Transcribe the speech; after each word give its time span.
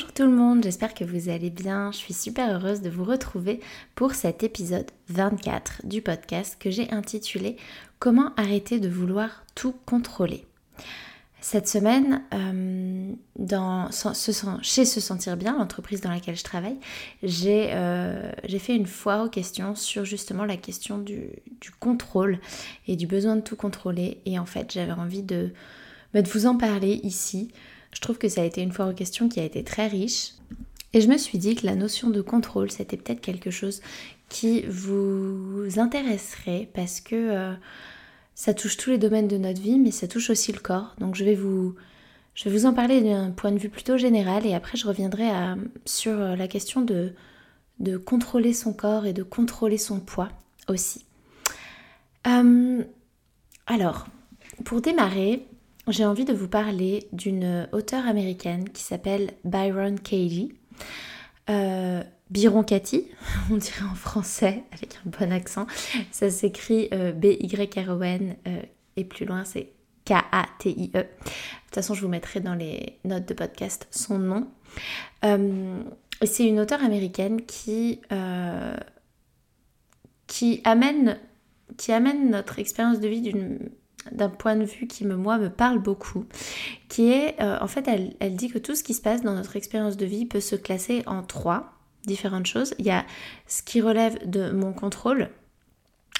Bonjour 0.00 0.14
tout 0.14 0.22
le 0.22 0.30
monde, 0.30 0.62
j'espère 0.62 0.94
que 0.94 1.04
vous 1.04 1.28
allez 1.28 1.50
bien. 1.50 1.92
Je 1.92 1.98
suis 1.98 2.14
super 2.14 2.48
heureuse 2.50 2.80
de 2.80 2.88
vous 2.88 3.04
retrouver 3.04 3.60
pour 3.94 4.14
cet 4.14 4.42
épisode 4.42 4.86
24 5.08 5.82
du 5.84 6.00
podcast 6.00 6.56
que 6.58 6.70
j'ai 6.70 6.90
intitulé 6.90 7.58
Comment 7.98 8.32
arrêter 8.38 8.80
de 8.80 8.88
vouloir 8.88 9.44
tout 9.54 9.74
contrôler. 9.84 10.46
Cette 11.42 11.68
semaine, 11.68 12.22
euh, 12.32 13.12
chez 14.62 14.84
Se 14.86 15.00
Sentir 15.00 15.36
Bien, 15.36 15.58
l'entreprise 15.58 16.00
dans 16.00 16.10
laquelle 16.10 16.36
je 16.36 16.44
travaille, 16.44 16.78
j'ai 17.22 17.68
euh, 17.72 18.32
fait 18.58 18.76
une 18.76 18.86
foire 18.86 19.26
aux 19.26 19.30
questions 19.30 19.74
sur 19.74 20.06
justement 20.06 20.46
la 20.46 20.56
question 20.56 20.96
du, 20.96 21.28
contrôle 21.78 22.38
et 22.88 22.96
du 22.96 23.06
besoin 23.06 23.36
de 23.36 23.42
tout 23.42 23.56
contrôler. 23.56 24.22
Et 24.24 24.38
en 24.38 24.46
fait, 24.46 24.72
j'avais 24.72 24.92
envie 24.92 25.22
de, 25.22 25.52
bah, 26.14 26.22
de 26.22 26.28
vous 26.30 26.46
en 26.46 26.56
parler 26.56 27.00
ici 27.02 27.50
je 27.92 28.00
trouve 28.00 28.18
que 28.18 28.28
ça 28.28 28.42
a 28.42 28.44
été 28.44 28.62
une 28.62 28.72
fois 28.72 28.88
aux 28.88 28.92
questions 28.92 29.28
qui 29.28 29.40
a 29.40 29.44
été 29.44 29.64
très 29.64 29.86
riche. 29.86 30.32
Et 30.92 31.00
je 31.00 31.08
me 31.08 31.18
suis 31.18 31.38
dit 31.38 31.54
que 31.54 31.66
la 31.66 31.76
notion 31.76 32.10
de 32.10 32.20
contrôle, 32.20 32.70
c'était 32.70 32.96
peut-être 32.96 33.20
quelque 33.20 33.50
chose 33.50 33.80
qui 34.28 34.62
vous 34.62 35.66
intéresserait 35.76 36.68
parce 36.74 37.00
que 37.00 37.14
euh, 37.14 37.52
ça 38.34 38.54
touche 38.54 38.76
tous 38.76 38.90
les 38.90 38.98
domaines 38.98 39.28
de 39.28 39.38
notre 39.38 39.60
vie, 39.60 39.78
mais 39.78 39.90
ça 39.90 40.08
touche 40.08 40.30
aussi 40.30 40.52
le 40.52 40.58
corps. 40.60 40.94
Donc 40.98 41.14
je 41.14 41.24
vais 41.24 41.34
vous, 41.34 41.74
je 42.34 42.44
vais 42.44 42.50
vous 42.50 42.66
en 42.66 42.74
parler 42.74 43.02
d'un 43.02 43.30
point 43.30 43.52
de 43.52 43.58
vue 43.58 43.68
plutôt 43.68 43.96
général 43.96 44.46
et 44.46 44.54
après 44.54 44.76
je 44.76 44.86
reviendrai 44.86 45.28
sur 45.84 46.12
euh, 46.12 46.36
la 46.36 46.48
question 46.48 46.80
de, 46.80 47.12
de 47.80 47.96
contrôler 47.96 48.52
son 48.52 48.72
corps 48.72 49.06
et 49.06 49.12
de 49.12 49.22
contrôler 49.22 49.78
son 49.78 50.00
poids 50.00 50.28
aussi. 50.68 51.04
Euh, 52.26 52.82
alors, 53.66 54.06
pour 54.64 54.80
démarrer, 54.80 55.46
j'ai 55.90 56.04
envie 56.04 56.24
de 56.24 56.32
vous 56.32 56.48
parler 56.48 57.08
d'une 57.12 57.68
auteure 57.72 58.06
américaine 58.06 58.68
qui 58.68 58.82
s'appelle 58.82 59.32
Byron 59.44 59.98
Katie. 59.98 60.52
Euh, 61.48 62.02
Byron 62.30 62.64
Cathy, 62.64 63.08
on 63.50 63.56
dirait 63.56 63.84
en 63.90 63.94
français 63.94 64.64
avec 64.72 64.98
un 65.04 65.10
bon 65.10 65.32
accent. 65.32 65.66
Ça 66.10 66.30
s'écrit 66.30 66.88
euh, 66.92 67.12
B-Y-R-O-N 67.12 68.36
euh, 68.46 68.62
et 68.96 69.04
plus 69.04 69.24
loin 69.24 69.44
c'est 69.44 69.72
K-A-T-I-E. 70.04 70.92
De 70.92 71.02
toute 71.02 71.74
façon, 71.74 71.94
je 71.94 72.02
vous 72.02 72.08
mettrai 72.08 72.40
dans 72.40 72.54
les 72.54 72.98
notes 73.04 73.28
de 73.28 73.34
podcast 73.34 73.86
son 73.90 74.18
nom. 74.18 74.48
c'est 75.22 76.46
une 76.46 76.58
auteure 76.58 76.82
américaine 76.82 77.42
qui 77.46 78.00
amène 80.64 81.16
notre 82.30 82.58
expérience 82.58 83.00
de 83.00 83.08
vie 83.08 83.20
d'une 83.20 83.70
d'un 84.12 84.28
point 84.28 84.56
de 84.56 84.64
vue 84.64 84.86
qui 84.86 85.04
me, 85.04 85.16
moi 85.16 85.38
me 85.38 85.50
parle 85.50 85.78
beaucoup, 85.78 86.26
qui 86.88 87.10
est 87.10 87.40
euh, 87.40 87.58
en 87.60 87.66
fait 87.66 87.86
elle, 87.88 88.14
elle, 88.20 88.36
dit 88.36 88.48
que 88.48 88.58
tout 88.58 88.74
ce 88.74 88.82
qui 88.82 88.94
se 88.94 89.02
passe 89.02 89.22
dans 89.22 89.34
notre 89.34 89.56
expérience 89.56 89.96
de 89.96 90.06
vie 90.06 90.26
peut 90.26 90.40
se 90.40 90.56
classer 90.56 91.02
en 91.06 91.22
trois 91.22 91.72
différentes 92.06 92.46
choses. 92.46 92.74
Il 92.78 92.86
y 92.86 92.90
a 92.90 93.04
ce 93.46 93.62
qui 93.62 93.80
relève 93.80 94.28
de 94.28 94.50
mon 94.50 94.72
contrôle, 94.72 95.30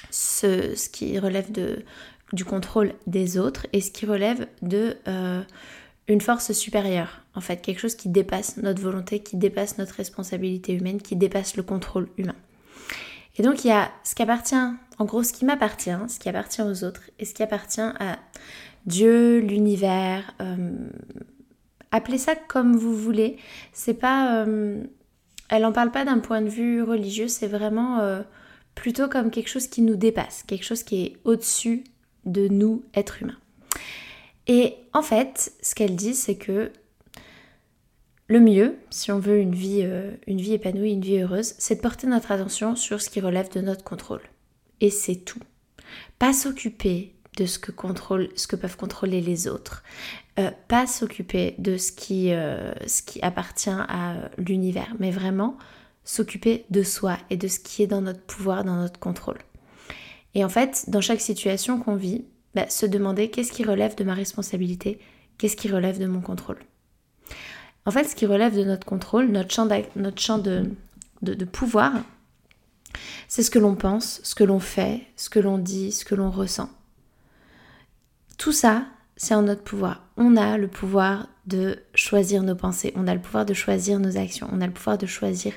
ce, 0.09 0.75
ce 0.75 0.89
qui 0.89 1.17
relève 1.19 1.51
de, 1.51 1.83
du 2.33 2.45
contrôle 2.45 2.93
des 3.07 3.37
autres 3.37 3.67
et 3.73 3.81
ce 3.81 3.91
qui 3.91 4.05
relève 4.05 4.47
de 4.61 4.97
euh, 5.07 5.41
une 6.07 6.21
force 6.21 6.51
supérieure, 6.51 7.21
en 7.35 7.41
fait 7.41 7.61
quelque 7.61 7.79
chose 7.79 7.95
qui 7.95 8.09
dépasse 8.09 8.57
notre 8.57 8.81
volonté, 8.81 9.19
qui 9.19 9.37
dépasse 9.37 9.77
notre 9.77 9.95
responsabilité 9.95 10.73
humaine, 10.73 11.01
qui 11.01 11.15
dépasse 11.15 11.55
le 11.55 11.63
contrôle 11.63 12.09
humain. 12.17 12.35
Et 13.37 13.43
donc 13.43 13.63
il 13.63 13.69
y 13.69 13.71
a 13.71 13.91
ce 14.03 14.15
qui 14.15 14.23
appartient 14.23 14.55
en 15.01 15.05
gros, 15.05 15.23
ce 15.23 15.33
qui 15.33 15.45
m'appartient, 15.45 15.89
ce 16.09 16.19
qui 16.19 16.29
appartient 16.29 16.61
aux 16.61 16.83
autres 16.83 17.09
et 17.17 17.25
ce 17.25 17.33
qui 17.33 17.41
appartient 17.41 17.81
à 17.81 18.19
Dieu, 18.85 19.39
l'univers, 19.39 20.35
euh, 20.39 20.75
appelez 21.89 22.19
ça 22.19 22.35
comme 22.35 22.75
vous 22.77 22.95
voulez. 22.95 23.37
C'est 23.73 23.95
pas, 23.95 24.45
euh, 24.45 24.83
elle 25.49 25.65
en 25.65 25.71
parle 25.71 25.89
pas 25.89 26.05
d'un 26.05 26.19
point 26.19 26.43
de 26.43 26.49
vue 26.49 26.83
religieux, 26.83 27.27
c'est 27.27 27.47
vraiment 27.47 27.97
euh, 28.01 28.21
plutôt 28.75 29.07
comme 29.07 29.31
quelque 29.31 29.49
chose 29.49 29.65
qui 29.65 29.81
nous 29.81 29.95
dépasse, 29.95 30.43
quelque 30.43 30.65
chose 30.65 30.83
qui 30.83 31.03
est 31.03 31.17
au-dessus 31.23 31.83
de 32.25 32.47
nous, 32.47 32.83
êtres 32.93 33.23
humains. 33.23 33.39
Et 34.45 34.75
en 34.93 35.01
fait, 35.01 35.51
ce 35.63 35.73
qu'elle 35.73 35.95
dit, 35.95 36.13
c'est 36.13 36.35
que 36.35 36.71
le 38.27 38.39
mieux, 38.39 38.75
si 38.91 39.11
on 39.11 39.17
veut 39.17 39.39
une 39.39 39.55
vie, 39.55 39.83
une 40.27 40.39
vie 40.39 40.53
épanouie, 40.53 40.91
une 40.91 41.01
vie 41.01 41.21
heureuse, 41.21 41.55
c'est 41.57 41.77
de 41.77 41.81
porter 41.81 42.05
notre 42.05 42.31
attention 42.31 42.75
sur 42.75 43.01
ce 43.01 43.09
qui 43.09 43.19
relève 43.19 43.51
de 43.51 43.61
notre 43.61 43.83
contrôle 43.83 44.21
et 44.81 44.89
c'est 44.89 45.15
tout. 45.15 45.39
Pas 46.19 46.33
s'occuper 46.33 47.15
de 47.37 47.45
ce 47.45 47.59
que, 47.59 47.71
contrôle, 47.71 48.29
ce 48.35 48.47
que 48.47 48.55
peuvent 48.55 48.75
contrôler 48.75 49.21
les 49.21 49.47
autres. 49.47 49.83
Euh, 50.39 50.51
pas 50.67 50.85
s'occuper 50.87 51.55
de 51.59 51.77
ce 51.77 51.91
qui, 51.91 52.33
euh, 52.33 52.73
ce 52.87 53.01
qui 53.01 53.21
appartient 53.21 53.69
à 53.69 54.29
l'univers, 54.37 54.93
mais 54.99 55.11
vraiment 55.11 55.57
s'occuper 56.03 56.65
de 56.69 56.83
soi 56.83 57.17
et 57.29 57.37
de 57.37 57.47
ce 57.47 57.59
qui 57.59 57.83
est 57.83 57.87
dans 57.87 58.01
notre 58.01 58.21
pouvoir, 58.21 58.63
dans 58.63 58.75
notre 58.75 58.99
contrôle. 58.99 59.37
Et 60.33 60.43
en 60.43 60.49
fait, 60.49 60.85
dans 60.87 61.01
chaque 61.01 61.21
situation 61.21 61.79
qu'on 61.79 61.95
vit, 61.95 62.25
bah, 62.55 62.69
se 62.69 62.85
demander 62.85 63.29
qu'est-ce 63.29 63.51
qui 63.51 63.63
relève 63.63 63.95
de 63.95 64.03
ma 64.03 64.13
responsabilité, 64.13 64.99
qu'est-ce 65.37 65.55
qui 65.55 65.69
relève 65.69 65.99
de 65.99 66.07
mon 66.07 66.21
contrôle. 66.21 66.59
En 67.85 67.91
fait, 67.91 68.03
ce 68.03 68.15
qui 68.15 68.25
relève 68.25 68.55
de 68.55 68.63
notre 68.63 68.85
contrôle, 68.85 69.27
notre 69.27 69.53
champ, 69.53 69.67
notre 69.95 70.21
champ 70.21 70.37
de, 70.37 70.69
de 71.21 71.45
pouvoir, 71.45 71.93
c'est 73.27 73.43
ce 73.43 73.51
que 73.51 73.59
l'on 73.59 73.75
pense, 73.75 74.19
ce 74.23 74.35
que 74.35 74.43
l'on 74.43 74.59
fait, 74.59 75.01
ce 75.15 75.29
que 75.29 75.39
l'on 75.39 75.57
dit, 75.57 75.91
ce 75.91 76.05
que 76.05 76.15
l'on 76.15 76.29
ressent. 76.29 76.69
Tout 78.37 78.51
ça, 78.51 78.85
c'est 79.15 79.35
en 79.35 79.43
notre 79.43 79.63
pouvoir. 79.63 80.03
On 80.17 80.35
a 80.35 80.57
le 80.57 80.67
pouvoir 80.67 81.27
de 81.45 81.79
choisir 81.95 82.43
nos 82.43 82.55
pensées, 82.55 82.93
on 82.95 83.07
a 83.07 83.13
le 83.13 83.21
pouvoir 83.21 83.45
de 83.45 83.53
choisir 83.53 83.99
nos 83.99 84.17
actions, 84.17 84.47
on 84.51 84.61
a 84.61 84.67
le 84.67 84.73
pouvoir 84.73 84.97
de 84.97 85.05
choisir 85.05 85.53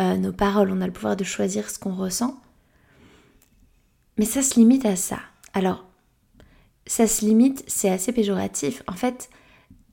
euh, 0.00 0.16
nos 0.16 0.32
paroles, 0.32 0.70
on 0.70 0.80
a 0.80 0.86
le 0.86 0.92
pouvoir 0.92 1.16
de 1.16 1.24
choisir 1.24 1.68
ce 1.70 1.78
qu'on 1.78 1.94
ressent. 1.94 2.40
Mais 4.18 4.24
ça 4.24 4.42
se 4.42 4.58
limite 4.58 4.84
à 4.84 4.96
ça. 4.96 5.18
Alors, 5.54 5.84
ça 6.86 7.06
se 7.06 7.24
limite, 7.24 7.64
c'est 7.66 7.90
assez 7.90 8.12
péjoratif. 8.12 8.82
En 8.86 8.94
fait, 8.94 9.30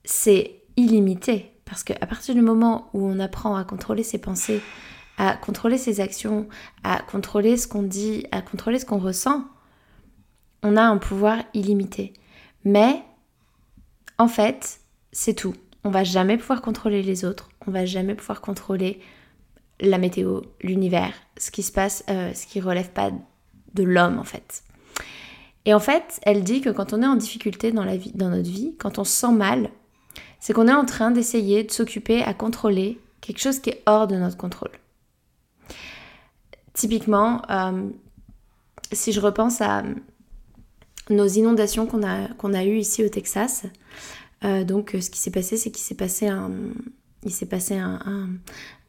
c'est 0.04 0.62
illimité. 0.76 1.52
Parce 1.64 1.84
qu'à 1.84 2.06
partir 2.06 2.34
du 2.34 2.42
moment 2.42 2.90
où 2.94 3.06
on 3.06 3.20
apprend 3.20 3.54
à 3.54 3.64
contrôler 3.64 4.02
ses 4.02 4.18
pensées, 4.18 4.60
à 5.20 5.36
contrôler 5.36 5.76
ses 5.76 6.00
actions, 6.00 6.48
à 6.82 7.02
contrôler 7.02 7.58
ce 7.58 7.68
qu'on 7.68 7.82
dit, 7.82 8.26
à 8.32 8.40
contrôler 8.40 8.78
ce 8.78 8.86
qu'on 8.86 8.98
ressent, 8.98 9.44
on 10.62 10.78
a 10.78 10.82
un 10.82 10.96
pouvoir 10.96 11.42
illimité. 11.52 12.14
Mais 12.64 13.02
en 14.16 14.28
fait, 14.28 14.80
c'est 15.12 15.34
tout. 15.34 15.54
On 15.84 15.90
va 15.90 16.04
jamais 16.04 16.38
pouvoir 16.38 16.62
contrôler 16.62 17.02
les 17.02 17.26
autres, 17.26 17.50
on 17.66 17.70
va 17.70 17.84
jamais 17.84 18.14
pouvoir 18.14 18.40
contrôler 18.40 18.98
la 19.78 19.98
météo, 19.98 20.40
l'univers, 20.62 21.12
ce 21.36 21.50
qui 21.50 21.62
se 21.62 21.72
passe, 21.72 22.02
euh, 22.08 22.32
ce 22.32 22.46
qui 22.46 22.62
relève 22.62 22.90
pas 22.90 23.10
de 23.74 23.82
l'homme 23.82 24.18
en 24.18 24.24
fait. 24.24 24.62
Et 25.66 25.74
en 25.74 25.80
fait, 25.80 26.18
elle 26.22 26.44
dit 26.44 26.62
que 26.62 26.70
quand 26.70 26.94
on 26.94 27.02
est 27.02 27.06
en 27.06 27.16
difficulté 27.16 27.72
dans, 27.72 27.84
la 27.84 27.98
vie, 27.98 28.12
dans 28.14 28.30
notre 28.30 28.48
vie, 28.48 28.74
quand 28.78 28.98
on 28.98 29.04
se 29.04 29.12
sent 29.12 29.32
mal, 29.32 29.68
c'est 30.38 30.54
qu'on 30.54 30.68
est 30.68 30.72
en 30.72 30.86
train 30.86 31.10
d'essayer 31.10 31.62
de 31.62 31.70
s'occuper 31.70 32.22
à 32.22 32.32
contrôler 32.32 32.98
quelque 33.20 33.40
chose 33.40 33.60
qui 33.60 33.68
est 33.68 33.82
hors 33.84 34.06
de 34.06 34.16
notre 34.16 34.38
contrôle. 34.38 34.70
Typiquement, 36.74 37.42
euh, 37.50 37.88
si 38.92 39.12
je 39.12 39.20
repense 39.20 39.60
à 39.60 39.82
nos 41.08 41.26
inondations 41.26 41.86
qu'on 41.86 42.02
a, 42.02 42.28
qu'on 42.34 42.54
a 42.54 42.64
eues 42.64 42.78
ici 42.78 43.04
au 43.04 43.08
Texas, 43.08 43.64
donc 44.42 44.96
ce 44.98 45.10
qui 45.10 45.18
s'est 45.18 45.30
passé, 45.30 45.58
c'est 45.58 45.70
qu'il 45.70 45.82
s'est 45.82 45.96
passé 45.96 46.26
un, 46.26 46.50
il 47.24 47.30
s'est 47.30 47.46
passé 47.46 47.76
un, 47.76 48.30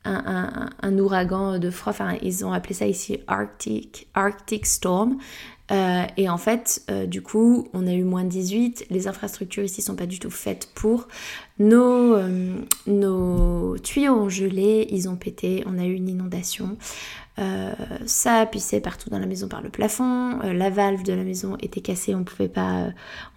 un, 0.06 0.98
ouragan 0.98 1.60
de 1.60 1.70
froid, 1.70 1.92
enfin 1.92 2.18
ils 2.22 2.46
ont 2.46 2.54
appelé 2.54 2.74
ça 2.74 2.88
ici 2.88 3.20
Arctic, 3.28 4.08
Arctic 4.14 4.66
Storm. 4.66 5.18
Euh, 5.72 6.04
et 6.18 6.28
en 6.28 6.38
fait, 6.38 6.84
euh, 6.92 7.06
du 7.06 7.22
coup, 7.22 7.70
on 7.72 7.88
a 7.88 7.94
eu 7.94 8.04
moins 8.04 8.26
de 8.26 8.30
18, 8.30 8.88
les 8.90 9.08
infrastructures 9.08 9.64
ici 9.64 9.82
sont 9.82 9.96
pas 9.96 10.06
du 10.06 10.20
tout 10.20 10.30
faites 10.30 10.70
pour. 10.76 11.08
Nos, 11.60 12.16
euh, 12.16 12.58
nos 12.88 13.78
tuyaux 13.78 14.14
ont 14.14 14.28
gelé, 14.28 14.88
ils 14.90 15.08
ont 15.08 15.16
pété, 15.16 15.64
on 15.66 15.80
a 15.80 15.86
eu 15.86 15.94
une 15.94 16.10
inondation. 16.10 16.78
Ça 18.06 18.36
a 18.36 18.46
pissé 18.46 18.82
partout 18.82 19.10
dans 19.10 19.20
la 19.20 19.26
maison 19.26 19.48
par 19.48 19.62
le 19.62 19.70
plafond, 19.70 20.40
la 20.42 20.70
valve 20.70 21.04
de 21.04 21.14
la 21.14 21.24
maison 21.24 21.58
était 21.62 21.82
cassée, 21.82 22.16
on 22.16 22.24
pouvait 22.24 22.50
pas, 22.50 22.88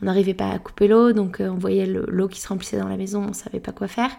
on 0.02 0.06
n'arrivait 0.06 0.34
pas 0.34 0.50
à 0.50 0.58
couper 0.58 0.88
l'eau, 0.88 1.12
donc 1.12 1.38
on 1.40 1.56
voyait 1.56 1.86
l'eau 1.86 2.28
qui 2.28 2.40
se 2.40 2.48
remplissait 2.48 2.78
dans 2.78 2.88
la 2.88 2.96
maison, 2.96 3.26
on 3.28 3.32
savait 3.32 3.60
pas 3.60 3.72
quoi 3.72 3.88
faire. 3.88 4.10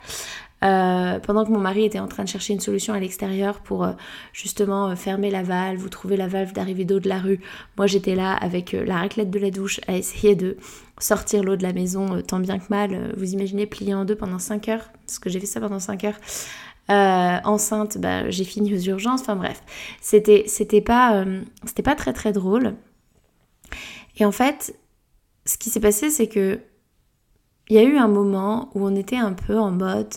Euh, 0.63 1.19
pendant 1.19 1.45
que 1.45 1.51
mon 1.51 1.59
mari 1.59 1.85
était 1.85 1.99
en 1.99 2.07
train 2.07 2.23
de 2.23 2.29
chercher 2.29 2.53
une 2.53 2.59
solution 2.59 2.93
à 2.93 2.99
l'extérieur 2.99 3.59
pour 3.59 3.83
euh, 3.83 3.91
justement 4.33 4.89
euh, 4.89 4.95
fermer 4.95 5.29
la 5.29 5.43
valve 5.43 5.83
ou 5.83 5.89
trouver 5.89 6.17
la 6.17 6.27
valve 6.27 6.53
d'arrivée 6.53 6.85
d'eau 6.85 6.99
de 6.99 7.09
la 7.09 7.19
rue, 7.19 7.39
moi 7.77 7.87
j'étais 7.87 8.15
là 8.15 8.33
avec 8.33 8.71
la 8.71 8.97
raclette 8.97 9.29
de 9.29 9.37
la 9.37 9.51
douche 9.51 9.79
à 9.87 9.95
essayer 9.95 10.35
de 10.35 10.57
sortir 10.97 11.43
l'eau 11.43 11.55
de 11.55 11.63
la 11.63 11.73
maison 11.73 12.21
tant 12.21 12.39
bien 12.39 12.57
que 12.57 12.65
mal. 12.69 13.13
Vous 13.17 13.33
imaginez 13.33 13.65
plier 13.65 13.93
en 13.93 14.05
deux 14.05 14.15
pendant 14.15 14.39
5 14.39 14.69
heures, 14.69 14.89
parce 15.05 15.19
que 15.19 15.29
j'ai 15.29 15.39
fait 15.39 15.45
ça 15.45 15.59
pendant 15.59 15.79
5 15.79 16.03
heures. 16.05 16.17
Enceinte, 16.89 17.97
bah, 17.97 18.29
j'ai 18.29 18.43
fini 18.43 18.73
aux 18.73 18.79
urgences, 18.79 19.21
enfin 19.21 19.35
bref, 19.35 19.61
c'était 20.01 20.43
c'était 20.47 20.81
pas, 20.81 21.25
c'était 21.65 21.83
pas 21.83 21.95
très 21.95 22.13
très 22.13 22.31
drôle. 22.31 22.75
Et 24.17 24.25
en 24.25 24.31
fait, 24.31 24.77
ce 25.45 25.57
qui 25.57 25.69
s'est 25.69 25.79
passé, 25.79 26.09
c'est 26.09 26.27
que 26.27 26.59
il 27.69 27.75
y 27.75 27.79
a 27.79 27.83
eu 27.83 27.97
un 27.97 28.07
moment 28.07 28.69
où 28.75 28.85
on 28.85 28.95
était 28.95 29.17
un 29.17 29.33
peu 29.33 29.57
en 29.57 29.71
mode 29.71 30.13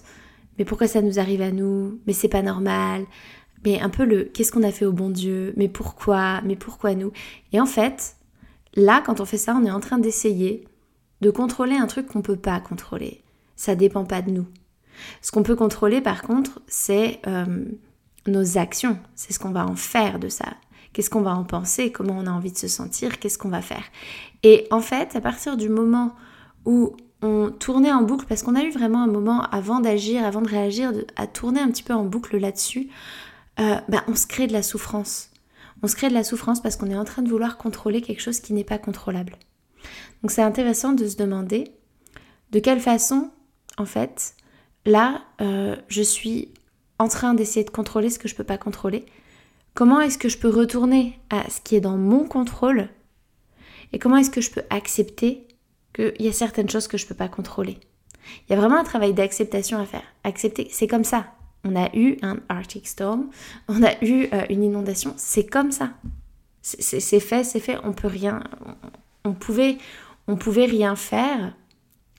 mais 0.59 0.65
pourquoi 0.65 0.88
ça 0.88 1.03
nous 1.03 1.19
arrive 1.19 1.41
à 1.41 1.53
nous? 1.53 2.00
Mais 2.06 2.12
c'est 2.12 2.29
pas 2.29 2.43
normal. 2.43 3.06
Mais 3.65 3.81
un 3.81 3.91
peu 3.91 4.05
le 4.05 4.25
qu'est-ce 4.25 4.53
qu'on 4.53 4.62
a 4.62 4.73
fait 4.73 4.85
au 4.85 4.93
bon 4.93 5.11
Dieu? 5.11 5.55
Mais 5.56 5.69
pourquoi? 5.69 6.41
Mais 6.43 6.56
pourquoi 6.56 6.94
nous? 6.94 7.12
Et 7.53 7.61
en 7.61 7.67
fait, 7.67 8.17
là, 8.75 9.03
quand 9.05 9.20
on 9.20 9.25
fait 9.25 9.38
ça, 9.38 9.56
on 9.61 9.65
est 9.65 9.70
en 9.70 9.81
train 9.81 9.99
d'essayer 9.99 10.67
de 11.20 11.31
contrôler 11.31 11.76
un 11.76 11.87
truc 11.87 12.06
qu'on 12.06 12.23
peut 12.23 12.37
pas 12.37 12.61
contrôler. 12.61 13.23
Ça 13.56 13.75
dépend 13.75 14.05
pas 14.05 14.23
de 14.23 14.31
nous. 14.31 14.47
Ce 15.22 15.30
qu'on 15.32 15.42
peut 15.42 15.56
contrôler, 15.56 16.00
par 16.00 16.22
contre, 16.22 16.60
c'est 16.66 17.20
euh, 17.26 17.64
nos 18.26 18.58
actions. 18.58 18.98
C'est 19.14 19.32
ce 19.32 19.38
qu'on 19.38 19.50
va 19.50 19.66
en 19.66 19.76
faire 19.76 20.18
de 20.18 20.28
ça. 20.28 20.46
Qu'est-ce 20.92 21.10
qu'on 21.10 21.22
va 21.22 21.34
en 21.34 21.44
penser? 21.44 21.92
Comment 21.92 22.16
on 22.18 22.26
a 22.26 22.30
envie 22.30 22.52
de 22.52 22.58
se 22.58 22.68
sentir? 22.68 23.18
Qu'est-ce 23.18 23.38
qu'on 23.38 23.50
va 23.50 23.62
faire? 23.62 23.84
Et 24.42 24.66
en 24.70 24.80
fait, 24.80 25.16
à 25.16 25.20
partir 25.20 25.56
du 25.56 25.68
moment 25.68 26.14
où 26.64 26.96
on 27.22 27.50
tournait 27.50 27.92
en 27.92 28.02
boucle 28.02 28.26
parce 28.26 28.42
qu'on 28.42 28.54
a 28.54 28.62
eu 28.62 28.70
vraiment 28.70 29.02
un 29.02 29.08
moment 29.08 29.42
avant 29.42 29.80
d'agir, 29.80 30.24
avant 30.24 30.40
de 30.40 30.48
réagir, 30.48 30.92
à 31.16 31.26
tourner 31.26 31.60
un 31.60 31.68
petit 31.68 31.82
peu 31.82 31.94
en 31.94 32.04
boucle 32.04 32.36
là-dessus, 32.36 32.88
euh, 33.60 33.76
bah, 33.88 34.04
on 34.06 34.14
se 34.14 34.26
crée 34.26 34.46
de 34.46 34.52
la 34.52 34.62
souffrance. 34.62 35.30
On 35.82 35.88
se 35.88 35.96
crée 35.96 36.08
de 36.08 36.14
la 36.14 36.24
souffrance 36.24 36.60
parce 36.60 36.76
qu'on 36.76 36.90
est 36.90 36.96
en 36.96 37.04
train 37.04 37.22
de 37.22 37.28
vouloir 37.28 37.58
contrôler 37.58 38.02
quelque 38.02 38.20
chose 38.20 38.40
qui 38.40 38.52
n'est 38.52 38.64
pas 38.64 38.78
contrôlable. 38.78 39.36
Donc 40.22 40.30
c'est 40.30 40.42
intéressant 40.42 40.92
de 40.92 41.06
se 41.06 41.16
demander 41.16 41.72
de 42.50 42.58
quelle 42.58 42.80
façon, 42.80 43.30
en 43.76 43.84
fait, 43.84 44.34
là, 44.88 45.23
euh, 45.40 45.76
je 45.88 46.02
suis 46.02 46.52
en 46.99 47.08
train 47.08 47.35
d'essayer 47.35 47.64
de 47.64 47.70
contrôler 47.70 48.11
ce 48.11 48.19
que 48.19 48.29
je 48.29 48.35
ne 48.35 48.38
peux 48.38 48.44
pas 48.44 48.58
contrôler. 48.58 49.06
Comment 49.75 50.00
est-ce 50.00 50.19
que 50.19 50.29
je 50.29 50.38
peux 50.38 50.49
retourner 50.49 51.19
à 51.31 51.49
ce 51.49 51.61
qui 51.61 51.76
est 51.76 51.81
dans 51.81 51.96
mon 51.96 52.25
contrôle 52.25 52.88
Et 53.93 53.99
comment 53.99 54.17
est-ce 54.17 54.31
que 54.31 54.40
je 54.40 54.50
peux 54.50 54.64
accepter 54.70 55.46
qu'il 55.94 56.20
y 56.20 56.29
a 56.29 56.32
certaines 56.32 56.69
choses 56.69 56.88
que 56.88 56.99
je 56.99 57.05
ne 57.05 57.08
peux 57.08 57.14
pas 57.14 57.29
contrôler? 57.29 57.79
Il 58.49 58.52
y 58.52 58.56
a 58.56 58.61
vraiment 58.61 58.79
un 58.79 58.85
travail 58.85 59.14
d'acceptation 59.14 59.79
à 59.79 59.87
faire. 59.87 60.02
Accepter, 60.25 60.69
c'est 60.73 60.88
comme 60.88 61.05
ça. 61.05 61.26
On 61.64 61.76
a 61.76 61.94
eu 61.94 62.17
un 62.23 62.38
Arctic 62.49 62.87
Storm, 62.87 63.31
on 63.69 63.82
a 63.82 63.93
eu 64.05 64.29
euh, 64.32 64.44
une 64.49 64.62
inondation, 64.62 65.14
c'est 65.17 65.46
comme 65.46 65.73
ça. 65.73 65.91
C'est 66.62 67.20
fait, 67.20 67.44
c'est 67.44 67.61
fait, 67.61 67.79
on 67.84 67.93
peut 67.93 68.08
rien. 68.08 68.43
On, 69.25 69.32
pouvait, 69.32 69.79
on 70.26 70.37
pouvait 70.37 70.67
rien 70.67 70.96
faire 70.96 71.55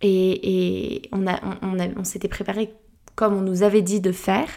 et, 0.02 1.02
on, 1.12 1.28
a, 1.28 1.40
on, 1.62 2.04
s'était 2.04 2.28
préparé 2.28 2.74
comme 3.16 3.36
on 3.36 3.42
nous 3.42 3.64
avait 3.64 3.82
dit 3.82 4.00
de 4.00 4.12
faire, 4.12 4.48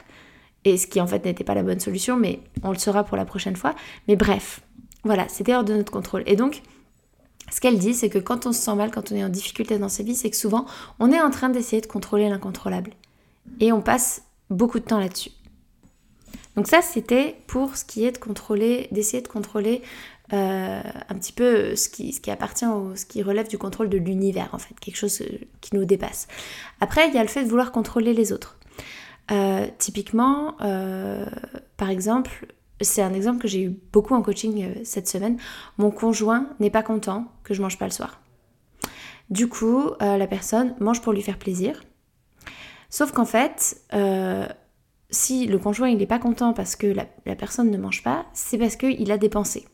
et 0.65 0.77
ce 0.77 0.87
qui 0.87 1.01
en 1.01 1.07
fait 1.07 1.25
n'était 1.25 1.43
pas 1.43 1.55
la 1.55 1.65
bonne 1.65 1.81
solution, 1.81 2.17
mais 2.17 2.41
on 2.63 2.71
le 2.71 2.79
saura 2.79 3.03
pour 3.03 3.17
la 3.17 3.25
prochaine 3.25 3.57
fois. 3.57 3.75
Mais 4.07 4.15
bref, 4.15 4.61
voilà, 5.03 5.29
c'était 5.29 5.55
hors 5.55 5.65
de 5.65 5.75
notre 5.75 5.91
contrôle. 5.91 6.23
Et 6.27 6.37
donc, 6.37 6.63
ce 7.51 7.61
qu'elle 7.61 7.79
dit, 7.79 7.95
c'est 7.95 8.09
que 8.09 8.19
quand 8.19 8.47
on 8.47 8.53
se 8.53 8.63
sent 8.63 8.75
mal, 8.77 8.93
quand 8.93 9.11
on 9.11 9.17
est 9.17 9.25
en 9.25 9.29
difficulté 9.29 9.79
dans 9.79 9.89
sa 9.89 10.05
vie, 10.05 10.15
c'est 10.15 10.31
que 10.31 10.37
souvent, 10.37 10.65
on 11.01 11.11
est 11.11 11.21
en 11.21 11.31
train 11.31 11.49
d'essayer 11.49 11.83
de 11.83 11.87
contrôler 11.87 12.29
l'incontrôlable. 12.29 12.93
Et 13.59 13.73
on 13.73 13.83
passe 13.83 14.23
beaucoup 14.49 14.79
de 14.79 14.85
temps 14.85 15.01
là-dessus. 15.01 15.33
Donc 16.57 16.69
ça, 16.69 16.83
c'était 16.83 17.37
pour 17.47 17.77
ce 17.77 17.85
qui 17.85 18.05
est 18.05 18.13
de 18.13 18.19
contrôler, 18.19 18.89
d'essayer 18.93 19.23
de 19.23 19.29
contrôler 19.29 19.83
euh, 20.33 20.81
un 21.09 21.15
petit 21.15 21.33
peu 21.33 21.77
ce 21.77 21.89
qui, 21.89 22.13
ce 22.13 22.21
qui 22.21 22.31
appartient 22.31 22.67
au, 22.67 22.97
ce 22.97 23.05
qui 23.05 23.23
relève 23.23 23.49
du 23.49 23.59
contrôle 23.59 23.89
de 23.89 23.99
l'univers, 23.99 24.51
en 24.53 24.59
fait, 24.59 24.79
quelque 24.81 24.97
chose 24.97 25.21
euh, 25.23 25.39
qui 25.61 25.75
nous 25.77 25.85
dépasse. 25.85 26.29
Après, 26.81 27.09
il 27.09 27.15
y 27.15 27.19
a 27.19 27.23
le 27.23 27.29
fait 27.29 27.45
de 27.45 27.49
vouloir 27.49 27.73
contrôler 27.73 28.15
les 28.15 28.33
autres. 28.33 28.59
Euh, 29.31 29.67
typiquement, 29.79 30.57
par 31.77 31.91
exemple, 31.91 32.47
c'est 32.85 33.03
un 33.03 33.15
exemple 33.15 33.41
que 33.41 33.49
j'ai 33.49 33.63
eu 33.63 33.79
beaucoup 33.93 34.15
en 34.15 34.23
coaching 34.23 34.65
euh, 34.65 34.81
cette 34.85 35.09
semaine. 35.09 35.39
Mon 35.79 35.91
conjoint 35.91 36.49
n'est 36.61 36.71
pas 36.71 36.83
content 36.83 37.27
que 37.45 37.55
je 37.55 37.63
mange 37.63 37.79
pas 37.79 37.87
le 37.87 37.91
soir. 37.91 38.21
Du 39.31 39.49
coup, 39.49 39.91
euh, 40.03 40.17
la 40.17 40.27
personne 40.27 40.75
mange 40.81 41.01
pour 41.01 41.13
lui 41.13 41.23
faire 41.23 41.39
plaisir. 41.39 41.83
Sauf 42.91 43.13
qu'en 43.13 43.25
fait, 43.25 43.81
euh, 43.95 44.47
si 45.11 45.47
le 45.47 45.59
conjoint 45.59 45.89
il 45.89 45.99
n'est 45.99 46.07
pas 46.07 46.19
content 46.19 46.53
parce 46.53 46.77
que 46.77 46.87
la, 46.87 47.07
personne 47.35 47.71
ne 47.71 47.79
mange 47.79 48.03
pas, 48.03 48.27
c'est 48.35 48.59
parce 48.59 48.77
qu'il 48.77 49.11
a 49.11 49.19
dépensé. 49.19 49.67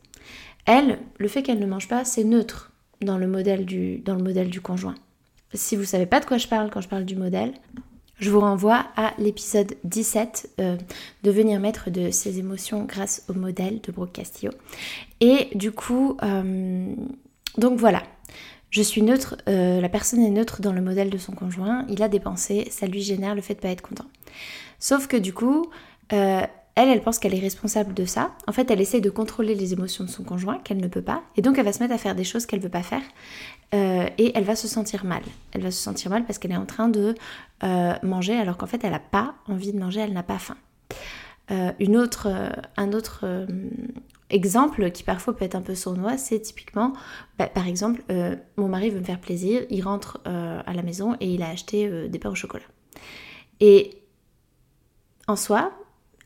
Elle, 0.65 0.99
le 1.17 1.27
fait 1.27 1.43
qu'elle 1.43 1.59
ne 1.59 1.65
mange 1.65 1.87
pas, 1.87 2.05
c'est 2.05 2.23
neutre 2.23 2.71
dans 3.01 3.17
le 3.17 3.27
modèle 3.27 3.65
du, 3.65 3.99
dans 3.99 4.15
le 4.15 4.23
modèle 4.23 4.49
du 4.49 4.61
conjoint. 4.61 4.95
Si 5.53 5.75
vous 5.75 5.83
savez 5.83 6.05
pas 6.05 6.19
de 6.19 6.25
quoi 6.25 6.37
je 6.37 6.47
parle 6.47 6.69
quand 6.69 6.81
je 6.81 6.89
parle 6.89 7.05
du 7.05 7.15
modèle, 7.15 7.53
je 8.19 8.29
vous 8.29 8.41
renvoie 8.41 8.85
à 8.97 9.13
l'épisode 9.17 9.75
17, 9.85 10.51
euh, 10.59 10.77
Devenir 11.23 11.59
maître 11.59 11.89
de 11.89 12.11
ses 12.11 12.37
émotions 12.37 12.83
grâce 12.83 13.23
au 13.29 13.33
modèle 13.33 13.79
de 13.81 13.91
Brooke 13.91 14.11
Castillo. 14.11 14.51
Et 15.21 15.47
du 15.55 15.71
coup, 15.71 16.17
euh, 16.21 16.93
donc 17.57 17.79
voilà, 17.79 18.03
je 18.69 18.81
suis 18.81 19.01
neutre, 19.01 19.37
euh, 19.47 19.79
la 19.79 19.89
personne 19.89 20.21
est 20.21 20.29
neutre 20.29 20.61
dans 20.61 20.73
le 20.73 20.81
modèle 20.81 21.09
de 21.09 21.17
son 21.17 21.31
conjoint, 21.31 21.85
il 21.89 22.03
a 22.03 22.09
dépensé, 22.09 22.67
ça 22.69 22.87
lui 22.87 23.01
génère 23.01 23.35
le 23.35 23.41
fait 23.41 23.55
de 23.55 23.59
pas 23.59 23.69
être 23.69 23.81
content. 23.81 24.05
Sauf 24.79 25.07
que 25.07 25.17
du 25.17 25.33
coup, 25.33 25.69
elle, 26.75 26.89
elle 26.89 27.01
pense 27.01 27.19
qu'elle 27.19 27.33
est 27.33 27.39
responsable 27.39 27.93
de 27.93 28.05
ça. 28.05 28.31
En 28.47 28.51
fait, 28.51 28.71
elle 28.71 28.79
essaie 28.79 29.01
de 29.01 29.09
contrôler 29.09 29.55
les 29.55 29.73
émotions 29.73 30.03
de 30.03 30.09
son 30.09 30.23
conjoint, 30.23 30.59
qu'elle 30.59 30.77
ne 30.77 30.87
peut 30.87 31.01
pas. 31.01 31.23
Et 31.35 31.41
donc, 31.41 31.57
elle 31.57 31.65
va 31.65 31.73
se 31.73 31.81
mettre 31.83 31.93
à 31.93 31.97
faire 31.97 32.15
des 32.15 32.23
choses 32.23 32.45
qu'elle 32.45 32.59
ne 32.59 32.63
veut 32.63 32.69
pas 32.69 32.83
faire. 32.83 33.01
Euh, 33.73 34.07
et 34.17 34.31
elle 34.35 34.45
va 34.45 34.55
se 34.55 34.67
sentir 34.67 35.05
mal. 35.05 35.21
Elle 35.51 35.61
va 35.61 35.71
se 35.71 35.81
sentir 35.81 36.09
mal 36.09 36.25
parce 36.25 36.39
qu'elle 36.39 36.51
est 36.51 36.57
en 36.57 36.65
train 36.65 36.89
de 36.89 37.15
euh, 37.63 37.93
manger 38.01 38.35
alors 38.35 38.57
qu'en 38.57 38.65
fait, 38.65 38.83
elle 38.83 38.91
n'a 38.91 38.99
pas 38.99 39.35
envie 39.47 39.73
de 39.73 39.79
manger, 39.79 39.99
elle 39.99 40.13
n'a 40.13 40.23
pas 40.23 40.39
faim. 40.39 40.57
Euh, 41.51 41.71
un 42.77 42.93
autre 42.93 43.47
exemple 44.29 44.91
qui 44.91 45.03
parfois 45.03 45.35
peut 45.35 45.45
être 45.45 45.55
un 45.55 45.61
peu 45.61 45.75
sournois, 45.75 46.17
c'est 46.17 46.39
typiquement, 46.39 46.93
bah, 47.37 47.47
par 47.47 47.67
exemple, 47.67 48.03
mon 48.57 48.67
mari 48.67 48.91
veut 48.91 48.99
me 48.99 49.05
faire 49.05 49.19
plaisir, 49.19 49.63
il 49.69 49.81
rentre 49.81 50.21
à 50.25 50.73
la 50.73 50.83
maison 50.83 51.15
et 51.19 51.33
il 51.33 51.41
a 51.41 51.49
acheté 51.49 52.07
des 52.07 52.19
pains 52.19 52.29
au 52.29 52.35
chocolat. 52.35 52.65
Et 53.59 54.03
en 55.27 55.35
soi, 55.35 55.71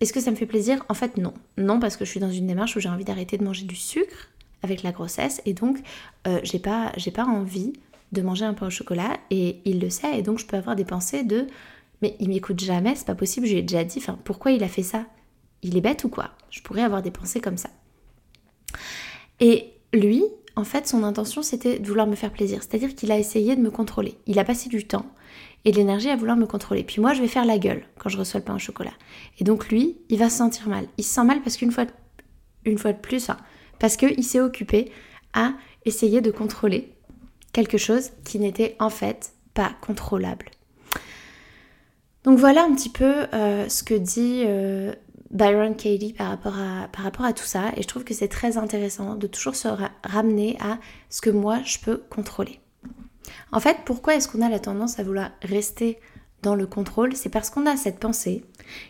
est-ce 0.03 0.11
que 0.11 0.19
ça 0.19 0.31
me 0.31 0.35
fait 0.35 0.45
plaisir? 0.45 0.83
En 0.89 0.93
fait, 0.93 1.17
non. 1.17 1.33
Non, 1.57 1.79
parce 1.79 1.95
que 1.95 2.03
je 2.03 2.09
suis 2.09 2.19
dans 2.19 2.29
une 2.29 2.45
démarche 2.45 2.75
où 2.75 2.79
j'ai 2.81 2.89
envie 2.89 3.05
d'arrêter 3.05 3.37
de 3.37 3.43
manger 3.43 3.65
du 3.65 3.77
sucre 3.77 4.29
avec 4.61 4.83
la 4.83 4.91
grossesse 4.91 5.41
et 5.45 5.53
donc 5.53 5.79
euh, 6.27 6.39
j'ai 6.43 6.59
pas, 6.59 6.91
envie 7.25 7.73
de 8.11 8.21
manger 8.21 8.43
un 8.43 8.53
pain 8.53 8.67
au 8.67 8.69
chocolat 8.69 9.17
et 9.29 9.61
il 9.63 9.79
le 9.79 9.89
sait 9.89 10.19
et 10.19 10.21
donc 10.21 10.39
je 10.39 10.45
peux 10.45 10.57
avoir 10.57 10.75
des 10.75 10.83
pensées 10.83 11.23
de 11.23 11.47
mais 12.01 12.17
il 12.19 12.27
m'écoute 12.27 12.59
jamais, 12.59 12.95
c'est 12.95 13.05
pas 13.05 13.15
possible, 13.15 13.47
je 13.47 13.53
lui 13.53 13.59
ai 13.59 13.61
déjà 13.61 13.85
dit, 13.85 13.99
enfin 13.99 14.19
pourquoi 14.25 14.51
il 14.51 14.61
a 14.63 14.67
fait 14.67 14.83
ça? 14.83 15.05
Il 15.61 15.77
est 15.77 15.81
bête 15.81 16.03
ou 16.03 16.09
quoi? 16.09 16.31
Je 16.49 16.61
pourrais 16.61 16.83
avoir 16.83 17.01
des 17.01 17.11
pensées 17.11 17.39
comme 17.39 17.55
ça. 17.55 17.69
Et 19.39 19.71
lui, 19.93 20.21
en 20.57 20.65
fait, 20.65 20.85
son 20.85 21.03
intention 21.03 21.43
c'était 21.43 21.79
de 21.79 21.87
vouloir 21.87 22.07
me 22.07 22.15
faire 22.15 22.31
plaisir, 22.31 22.61
c'est-à-dire 22.61 22.93
qu'il 22.93 23.11
a 23.11 23.17
essayé 23.17 23.55
de 23.55 23.61
me 23.61 23.71
contrôler. 23.71 24.17
Il 24.27 24.37
a 24.37 24.43
passé 24.43 24.67
du 24.67 24.85
temps 24.85 25.05
et 25.65 25.71
de 25.71 25.77
l'énergie 25.77 26.09
à 26.09 26.15
vouloir 26.15 26.37
me 26.37 26.45
contrôler. 26.45 26.83
Puis 26.83 27.01
moi, 27.01 27.13
je 27.13 27.21
vais 27.21 27.27
faire 27.27 27.45
la 27.45 27.57
gueule 27.57 27.83
quand 27.99 28.09
je 28.09 28.17
reçois 28.17 28.39
le 28.39 28.45
pain 28.45 28.55
au 28.55 28.59
chocolat. 28.59 28.93
Et 29.39 29.43
donc 29.43 29.69
lui, 29.69 29.97
il 30.09 30.19
va 30.19 30.29
se 30.29 30.37
sentir 30.37 30.67
mal. 30.67 30.87
Il 30.97 31.03
se 31.03 31.13
sent 31.13 31.23
mal 31.23 31.41
parce 31.41 31.57
qu'une 31.57 31.71
fois, 31.71 31.85
une 32.65 32.77
fois 32.77 32.93
de 32.93 32.99
plus, 32.99 33.29
hein, 33.29 33.37
parce 33.79 33.95
qu'il 33.97 34.23
s'est 34.23 34.41
occupé 34.41 34.91
à 35.33 35.53
essayer 35.85 36.21
de 36.21 36.31
contrôler 36.31 36.93
quelque 37.53 37.77
chose 37.77 38.11
qui 38.23 38.39
n'était 38.39 38.75
en 38.79 38.89
fait 38.89 39.33
pas 39.53 39.71
contrôlable. 39.81 40.47
Donc 42.23 42.39
voilà 42.39 42.63
un 42.63 42.73
petit 42.73 42.89
peu 42.89 43.27
euh, 43.33 43.67
ce 43.67 43.83
que 43.83 43.93
dit 43.93 44.43
euh, 44.45 44.93
Byron 45.31 45.75
Katie 45.75 46.13
par 46.13 46.39
rapport 46.95 47.25
à 47.25 47.33
tout 47.33 47.43
ça. 47.43 47.71
Et 47.75 47.81
je 47.81 47.87
trouve 47.87 48.03
que 48.03 48.13
c'est 48.13 48.27
très 48.27 48.57
intéressant 48.57 49.15
de 49.15 49.27
toujours 49.27 49.55
se 49.55 49.67
ramener 50.03 50.57
à 50.61 50.79
ce 51.09 51.21
que 51.21 51.29
moi 51.29 51.59
je 51.65 51.79
peux 51.79 51.97
contrôler. 52.09 52.59
En 53.51 53.59
fait, 53.59 53.77
pourquoi 53.85 54.15
est-ce 54.15 54.27
qu'on 54.27 54.41
a 54.41 54.49
la 54.49 54.59
tendance 54.59 54.99
à 54.99 55.03
vouloir 55.03 55.31
rester 55.41 55.99
dans 56.41 56.55
le 56.55 56.67
contrôle? 56.67 57.15
C'est 57.15 57.29
parce 57.29 57.49
qu'on 57.49 57.65
a 57.65 57.77
cette 57.77 57.99
pensée, 57.99 58.43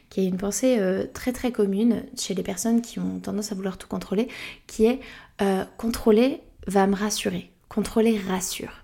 qui 0.09 0.21
est 0.21 0.25
une 0.25 0.37
pensée 0.37 0.77
euh, 0.79 1.05
très 1.13 1.31
très 1.31 1.51
commune 1.51 2.03
chez 2.17 2.33
les 2.33 2.43
personnes 2.43 2.81
qui 2.81 2.99
ont 2.99 3.19
tendance 3.19 3.51
à 3.51 3.55
vouloir 3.55 3.77
tout 3.77 3.87
contrôler, 3.87 4.27
qui 4.67 4.85
est 4.85 4.99
euh, 5.41 5.65
contrôler 5.77 6.41
va 6.67 6.87
me 6.87 6.95
rassurer. 6.95 7.51
Contrôler 7.69 8.19
rassure. 8.19 8.83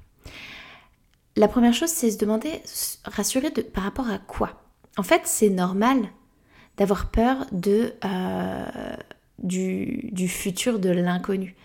La 1.36 1.48
première 1.48 1.74
chose, 1.74 1.90
c'est 1.90 2.12
se 2.12 2.18
demander, 2.18 2.62
rassurer 3.06 3.52
de, 3.52 3.62
par 3.62 3.84
rapport 3.84 4.10
à 4.10 4.18
quoi? 4.18 4.62
En 4.98 5.04
fait, 5.04 5.22
c'est 5.26 5.50
normal 5.50 6.10
d'avoir 6.78 7.12
peur 7.12 7.46
de, 7.52 7.94
euh, 8.04 8.96
du, 9.44 10.28
futur 10.28 10.80
de 10.80 10.90
l'inconnu. 10.90 11.56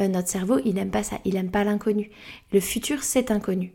Euh, 0.00 0.08
notre 0.08 0.28
cerveau, 0.28 0.58
il 0.64 0.74
n'aime 0.74 0.90
pas 0.90 1.02
ça, 1.02 1.18
il 1.24 1.34
n'aime 1.34 1.50
pas 1.50 1.64
l'inconnu. 1.64 2.10
Le 2.52 2.60
futur, 2.60 3.02
c'est 3.02 3.30
inconnu. 3.30 3.72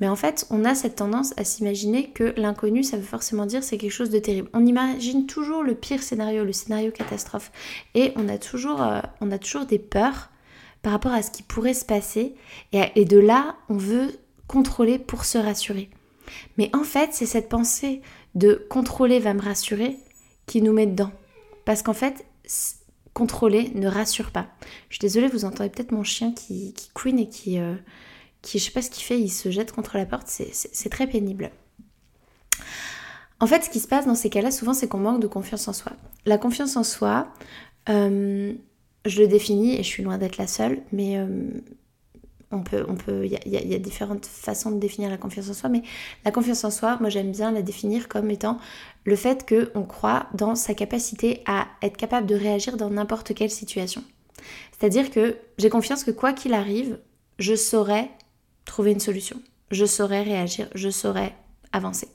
Mais 0.00 0.08
en 0.08 0.16
fait, 0.16 0.46
on 0.50 0.64
a 0.64 0.74
cette 0.74 0.96
tendance 0.96 1.34
à 1.36 1.44
s'imaginer 1.44 2.10
que 2.10 2.32
l'inconnu, 2.36 2.82
ça 2.82 2.96
veut 2.96 3.02
forcément 3.02 3.46
dire 3.46 3.62
c'est 3.62 3.76
quelque 3.76 3.92
chose 3.92 4.10
de 4.10 4.18
terrible. 4.18 4.48
On 4.54 4.64
imagine 4.64 5.26
toujours 5.26 5.62
le 5.62 5.74
pire 5.74 6.02
scénario, 6.02 6.44
le 6.44 6.52
scénario 6.52 6.90
catastrophe. 6.90 7.52
Et 7.94 8.12
on 8.16 8.28
a 8.28 8.38
toujours, 8.38 8.82
euh, 8.82 9.00
on 9.20 9.30
a 9.30 9.38
toujours 9.38 9.66
des 9.66 9.78
peurs 9.78 10.30
par 10.82 10.92
rapport 10.92 11.12
à 11.12 11.22
ce 11.22 11.30
qui 11.30 11.42
pourrait 11.42 11.74
se 11.74 11.84
passer. 11.84 12.34
Et, 12.72 12.82
et 12.94 13.04
de 13.04 13.18
là, 13.18 13.56
on 13.68 13.76
veut 13.76 14.18
contrôler 14.46 14.98
pour 14.98 15.24
se 15.24 15.36
rassurer. 15.36 15.90
Mais 16.56 16.70
en 16.74 16.84
fait, 16.84 17.10
c'est 17.12 17.26
cette 17.26 17.48
pensée 17.48 18.00
de 18.34 18.66
contrôler 18.70 19.18
va 19.18 19.34
me 19.34 19.42
rassurer 19.42 19.98
qui 20.46 20.62
nous 20.62 20.72
met 20.72 20.86
dedans. 20.86 21.12
Parce 21.64 21.82
qu'en 21.82 21.94
fait, 21.94 22.24
contrôler 23.18 23.72
ne 23.74 23.88
rassure 23.88 24.30
pas. 24.30 24.46
Je 24.88 24.94
suis 24.94 25.00
désolée, 25.00 25.26
vous 25.26 25.44
entendez 25.44 25.68
peut-être 25.68 25.90
mon 25.90 26.04
chien 26.04 26.32
qui, 26.32 26.72
qui 26.72 26.88
couine 26.90 27.18
et 27.18 27.28
qui, 27.28 27.58
euh, 27.58 27.74
qui, 28.42 28.60
je 28.60 28.64
sais 28.64 28.70
pas 28.70 28.80
ce 28.80 28.90
qu'il 28.90 29.02
fait, 29.02 29.18
il 29.18 29.28
se 29.28 29.50
jette 29.50 29.72
contre 29.72 29.96
la 29.96 30.06
porte, 30.06 30.28
c'est 30.28 30.88
très 30.88 31.08
pénible. 31.08 31.50
En 33.40 33.46
fait, 33.46 33.64
ce 33.64 33.70
qui 33.70 33.80
se 33.80 33.88
passe 33.88 34.06
dans 34.06 34.14
ces 34.14 34.30
cas-là, 34.30 34.52
souvent, 34.52 34.72
c'est 34.72 34.86
qu'on 34.88 34.98
manque 34.98 35.20
de 35.20 35.26
confiance 35.26 35.66
en 35.66 35.72
soi. 35.72 35.92
La 36.26 36.38
confiance 36.38 36.76
en 36.76 36.84
soi, 36.84 37.32
euh, 37.88 38.54
je 39.04 39.20
le 39.20 39.26
définis, 39.26 39.74
et 39.74 39.82
je 39.82 39.88
suis 39.88 40.04
loin 40.04 40.18
d'être 40.18 40.36
la 40.36 40.46
seule, 40.46 40.82
mais 40.92 41.18
euh, 41.18 41.50
on 42.50 42.62
peut, 42.62 42.84
on 42.88 42.96
il 43.22 43.30
y, 43.30 43.74
a 43.74 43.78
différentes 43.78 44.24
façons 44.24 44.70
de 44.70 44.78
définir 44.78 45.10
la 45.10 45.18
confiance 45.18 45.50
en 45.50 45.54
soi, 45.54 45.68
mais 45.68 45.82
la 46.24 46.30
confiance 46.30 46.64
en 46.64 46.70
soi, 46.70 46.96
moi 47.00 47.10
j'aime 47.10 47.30
bien 47.30 47.52
la 47.52 47.62
définir 47.62 48.08
comme 48.08 48.30
étant 48.30 48.58
le 49.04 49.16
fait 49.16 49.46
qu'on 49.46 49.84
croit 49.84 50.26
dans 50.34 50.54
sa 50.54 50.74
capacité 50.74 51.42
à 51.46 51.66
être 51.82 51.96
capable 51.96 52.26
de 52.26 52.34
réagir 52.34 52.76
dans 52.76 52.90
n'importe 52.90 53.34
quelle 53.34 53.50
situation. 53.50 54.02
C'est-à-dire 54.72 55.10
que 55.10 55.36
j'ai 55.58 55.68
confiance 55.68 56.04
que 56.04 56.10
quoi 56.10 56.32
qu'il 56.32 56.54
arrive, 56.54 56.98
je 57.38 57.54
saurais 57.54 58.10
trouver 58.64 58.92
une 58.92 59.00
solution, 59.00 59.40
je 59.70 59.84
saurais 59.84 60.22
réagir, 60.22 60.68
je 60.74 60.88
saurais 60.88 61.34
avancer. 61.72 62.08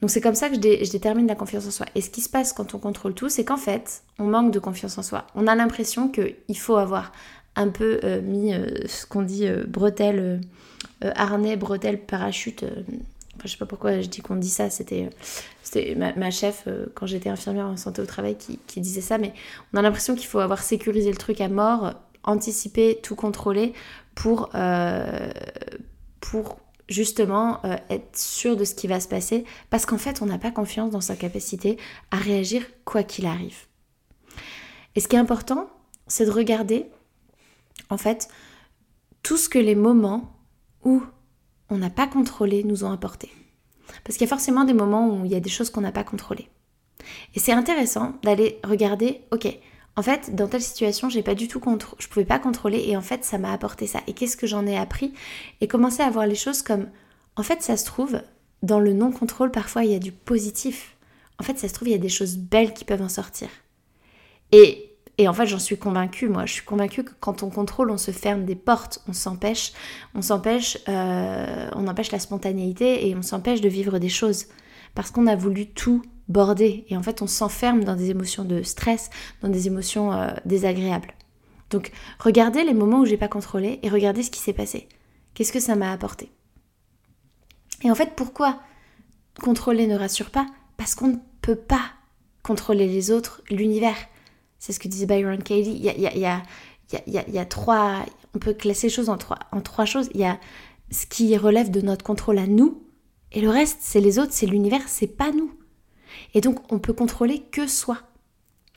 Donc 0.00 0.10
c'est 0.10 0.20
comme 0.20 0.36
ça 0.36 0.48
que 0.48 0.54
je, 0.54 0.84
je, 0.84 0.90
détermine 0.92 1.26
la 1.26 1.34
confiance 1.34 1.66
en 1.66 1.72
soi. 1.72 1.86
Et 1.96 2.00
ce 2.00 2.08
qui 2.08 2.20
se 2.20 2.28
passe 2.28 2.52
quand 2.52 2.74
on 2.74 2.78
contrôle 2.78 3.14
tout, 3.14 3.28
c'est 3.28 3.44
qu'en 3.44 3.56
fait, 3.56 4.04
on 4.20 4.24
manque 4.26 4.52
de 4.52 4.60
confiance 4.60 4.96
en 4.96 5.02
soi. 5.02 5.26
On 5.34 5.48
a 5.48 5.56
l'impression 5.56 6.08
qu'il 6.08 6.58
faut 6.58 6.76
avoir 6.76 7.10
un 7.58 7.68
peu 7.68 8.00
euh, 8.04 8.22
mis 8.22 8.54
euh, 8.54 8.66
ce 8.86 9.04
qu'on 9.04 9.22
dit 9.22 9.46
euh, 9.46 9.64
bretelle, 9.66 10.40
harnais, 11.02 11.56
bretelle, 11.56 12.00
parachute. 12.00 12.64
Enfin, 12.64 13.44
je 13.44 13.48
sais 13.48 13.56
pas 13.56 13.66
pourquoi 13.66 14.00
je 14.00 14.08
dis 14.08 14.20
qu'on 14.20 14.36
dit 14.36 14.48
ça, 14.48 14.70
c'était 14.70 15.10
ma, 15.96 16.30
chef 16.30 16.66
quand 16.94 17.06
j'étais 17.06 17.28
infirmière 17.28 17.66
en 17.66 17.76
santé 17.76 18.02
au 18.02 18.06
travail 18.06 18.36
qui, 18.36 18.58
qui 18.66 18.80
disait 18.80 19.00
ça, 19.00 19.18
mais 19.18 19.32
on 19.72 19.78
a 19.78 19.82
l'impression 19.82 20.16
qu'il 20.16 20.26
faut 20.26 20.40
avoir 20.40 20.60
sécurisé 20.60 21.10
le 21.10 21.16
truc 21.16 21.40
à 21.40 21.48
mort, 21.48 21.94
anticiper, 22.24 22.98
tout 23.00 23.14
contrôler 23.14 23.74
pour, 24.16 24.50
pour 26.20 26.58
justement 26.88 27.62
être 27.90 28.16
sûr 28.16 28.56
de 28.56 28.64
ce 28.64 28.74
qui 28.74 28.88
va 28.88 28.98
se 28.98 29.06
passer, 29.06 29.44
parce 29.70 29.86
qu'en 29.86 29.98
fait 29.98 30.20
on 30.20 30.26
n'a 30.26 30.38
pas 30.38 30.50
confiance 30.50 30.90
dans 30.90 31.00
sa 31.00 31.14
capacité 31.14 31.78
à 32.10 32.16
réagir 32.16 32.64
quoi 32.84 33.04
qu'il 33.04 33.26
arrive. 33.26 33.66
Et 34.96 35.00
ce 35.00 35.06
qui 35.06 35.14
est 35.14 35.20
important, 35.20 35.70
c'est 36.08 36.24
de 36.24 36.32
regarder 36.32 36.86
en 37.90 37.96
fait, 37.96 38.28
tout 39.22 39.36
ce 39.36 39.48
que 39.48 39.58
les 39.58 39.74
moments 39.74 40.36
où 40.84 41.02
on 41.70 41.78
n'a 41.78 41.90
pas 41.90 42.06
contrôlé 42.06 42.64
nous 42.64 42.84
ont 42.84 42.92
apporté. 42.92 43.30
Parce 44.04 44.16
qu'il 44.16 44.26
y 44.26 44.28
a 44.28 44.34
forcément 44.34 44.64
des 44.64 44.74
moments 44.74 45.08
où 45.08 45.24
il 45.24 45.30
y 45.30 45.36
a 45.36 45.40
des 45.40 45.50
choses 45.50 45.70
qu'on 45.70 45.80
n'a 45.80 45.92
pas 45.92 46.04
contrôlées. 46.04 46.48
Et 47.34 47.40
c'est 47.40 47.52
intéressant 47.52 48.14
d'aller 48.22 48.60
regarder, 48.64 49.22
ok, 49.32 49.58
en 49.96 50.02
fait, 50.02 50.34
dans 50.34 50.46
telle 50.46 50.62
situation, 50.62 51.08
j'ai 51.08 51.22
pas 51.22 51.34
du 51.34 51.48
tout 51.48 51.60
contre, 51.60 51.96
je 51.98 52.06
pouvais 52.06 52.24
pas 52.24 52.38
contrôler 52.38 52.84
et 52.86 52.96
en 52.96 53.00
fait, 53.00 53.24
ça 53.24 53.38
m'a 53.38 53.52
apporté 53.52 53.86
ça. 53.86 54.00
Et 54.06 54.12
qu'est-ce 54.12 54.36
que 54.36 54.46
j'en 54.46 54.66
ai 54.66 54.76
appris 54.76 55.12
Et 55.60 55.68
commencer 55.68 56.02
à 56.02 56.10
voir 56.10 56.26
les 56.26 56.36
choses 56.36 56.62
comme, 56.62 56.86
en 57.36 57.42
fait, 57.42 57.62
ça 57.62 57.76
se 57.76 57.84
trouve, 57.84 58.20
dans 58.62 58.80
le 58.80 58.92
non-contrôle, 58.92 59.50
parfois, 59.50 59.84
il 59.84 59.90
y 59.90 59.96
a 59.96 60.00
du 60.00 60.12
positif. 60.12 60.96
En 61.40 61.44
fait, 61.44 61.58
ça 61.58 61.68
se 61.68 61.74
trouve, 61.74 61.88
il 61.88 61.92
y 61.92 61.94
a 61.94 61.98
des 61.98 62.08
choses 62.08 62.36
belles 62.36 62.74
qui 62.74 62.84
peuvent 62.84 63.02
en 63.02 63.08
sortir. 63.08 63.48
Et 64.52 64.87
et 65.20 65.26
en 65.26 65.34
fait, 65.34 65.46
j'en 65.46 65.58
suis 65.58 65.76
convaincue, 65.76 66.28
moi. 66.28 66.46
Je 66.46 66.52
suis 66.54 66.64
convaincue 66.64 67.02
que 67.02 67.10
quand 67.18 67.42
on 67.42 67.50
contrôle, 67.50 67.90
on 67.90 67.98
se 67.98 68.12
ferme 68.12 68.44
des 68.44 68.54
portes, 68.54 69.02
on 69.08 69.12
s'empêche, 69.12 69.72
on 70.14 70.22
s'empêche, 70.22 70.78
euh, 70.88 71.68
empêche 71.72 72.12
la 72.12 72.20
spontanéité 72.20 73.08
et 73.08 73.16
on 73.16 73.22
s'empêche 73.22 73.60
de 73.60 73.68
vivre 73.68 73.98
des 73.98 74.08
choses. 74.08 74.46
Parce 74.94 75.10
qu'on 75.10 75.26
a 75.26 75.34
voulu 75.34 75.66
tout 75.66 76.02
border. 76.28 76.84
Et 76.88 76.96
en 76.96 77.02
fait, 77.02 77.20
on 77.20 77.26
s'enferme 77.26 77.82
dans 77.82 77.96
des 77.96 78.10
émotions 78.10 78.44
de 78.44 78.62
stress, 78.62 79.10
dans 79.42 79.48
des 79.48 79.66
émotions 79.66 80.12
euh, 80.12 80.30
désagréables. 80.44 81.12
Donc, 81.70 81.90
regardez 82.20 82.62
les 82.62 82.74
moments 82.74 83.00
où 83.00 83.06
j'ai 83.06 83.16
pas 83.16 83.28
contrôlé 83.28 83.80
et 83.82 83.88
regardez 83.88 84.22
ce 84.22 84.30
qui 84.30 84.40
s'est 84.40 84.52
passé. 84.52 84.88
Qu'est-ce 85.34 85.52
que 85.52 85.60
ça 85.60 85.74
m'a 85.74 85.90
apporté? 85.90 86.30
Et 87.82 87.90
en 87.90 87.94
fait, 87.96 88.12
pourquoi 88.14 88.60
contrôler 89.42 89.88
ne 89.88 89.96
rassure 89.96 90.30
pas? 90.30 90.46
Parce 90.76 90.94
qu'on 90.94 91.08
ne 91.08 91.16
peut 91.42 91.56
pas 91.56 91.92
contrôler 92.44 92.86
les 92.86 93.10
autres, 93.10 93.42
l'univers. 93.50 93.96
C'est 94.58 94.72
ce 94.72 94.80
que 94.80 94.88
disait 94.88 95.06
Byron 95.06 95.42
Katie. 95.42 95.72
Il 95.72 95.84
y 95.84 95.88
a, 95.88 95.94
il 95.94 96.02
y, 96.02 96.06
a, 96.06 96.14
il 96.14 96.20
y, 96.20 96.26
a, 96.26 96.42
il 97.06 97.12
y, 97.12 97.18
a, 97.18 97.24
il 97.28 97.34
y 97.34 97.38
a 97.38 97.44
trois. 97.44 98.04
On 98.34 98.38
peut 98.38 98.54
classer 98.54 98.88
les 98.88 98.92
choses 98.92 99.08
en 99.08 99.16
trois, 99.16 99.38
en 99.52 99.60
trois 99.60 99.84
choses. 99.84 100.08
Il 100.14 100.20
y 100.20 100.24
a 100.24 100.38
ce 100.90 101.06
qui 101.06 101.36
relève 101.36 101.70
de 101.70 101.80
notre 101.80 102.04
contrôle 102.04 102.38
à 102.38 102.46
nous, 102.46 102.82
et 103.32 103.40
le 103.40 103.50
reste, 103.50 103.78
c'est 103.80 104.00
les 104.00 104.18
autres, 104.18 104.32
c'est 104.32 104.46
l'univers, 104.46 104.88
c'est 104.88 105.06
pas 105.06 105.32
nous. 105.32 105.52
Et 106.34 106.40
donc, 106.40 106.72
on 106.72 106.78
peut 106.78 106.94
contrôler 106.94 107.40
que 107.40 107.66
soi. 107.66 107.98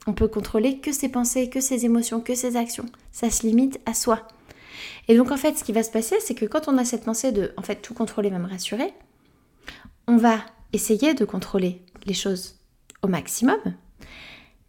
On 0.06 0.12
peut 0.12 0.28
contrôler 0.28 0.78
que 0.78 0.92
ses 0.92 1.08
pensées, 1.08 1.48
que 1.48 1.60
ses 1.60 1.84
émotions, 1.84 2.20
que 2.20 2.34
ses 2.34 2.56
actions. 2.56 2.86
Ça 3.12 3.30
se 3.30 3.46
limite 3.46 3.80
à 3.86 3.94
soi. 3.94 4.26
Et 5.08 5.16
donc, 5.16 5.30
en 5.30 5.36
fait, 5.36 5.56
ce 5.56 5.64
qui 5.64 5.72
va 5.72 5.82
se 5.82 5.90
passer, 5.90 6.16
c'est 6.20 6.34
que 6.34 6.44
quand 6.44 6.68
on 6.68 6.76
a 6.76 6.84
cette 6.84 7.04
pensée 7.04 7.32
de, 7.32 7.52
en 7.56 7.62
fait, 7.62 7.76
tout 7.76 7.94
contrôler 7.94 8.30
va 8.30 8.38
me 8.38 8.48
rassurer, 8.48 8.92
on 10.06 10.16
va 10.16 10.38
essayer 10.72 11.14
de 11.14 11.24
contrôler 11.24 11.82
les 12.04 12.14
choses 12.14 12.56
au 13.02 13.08
maximum, 13.08 13.58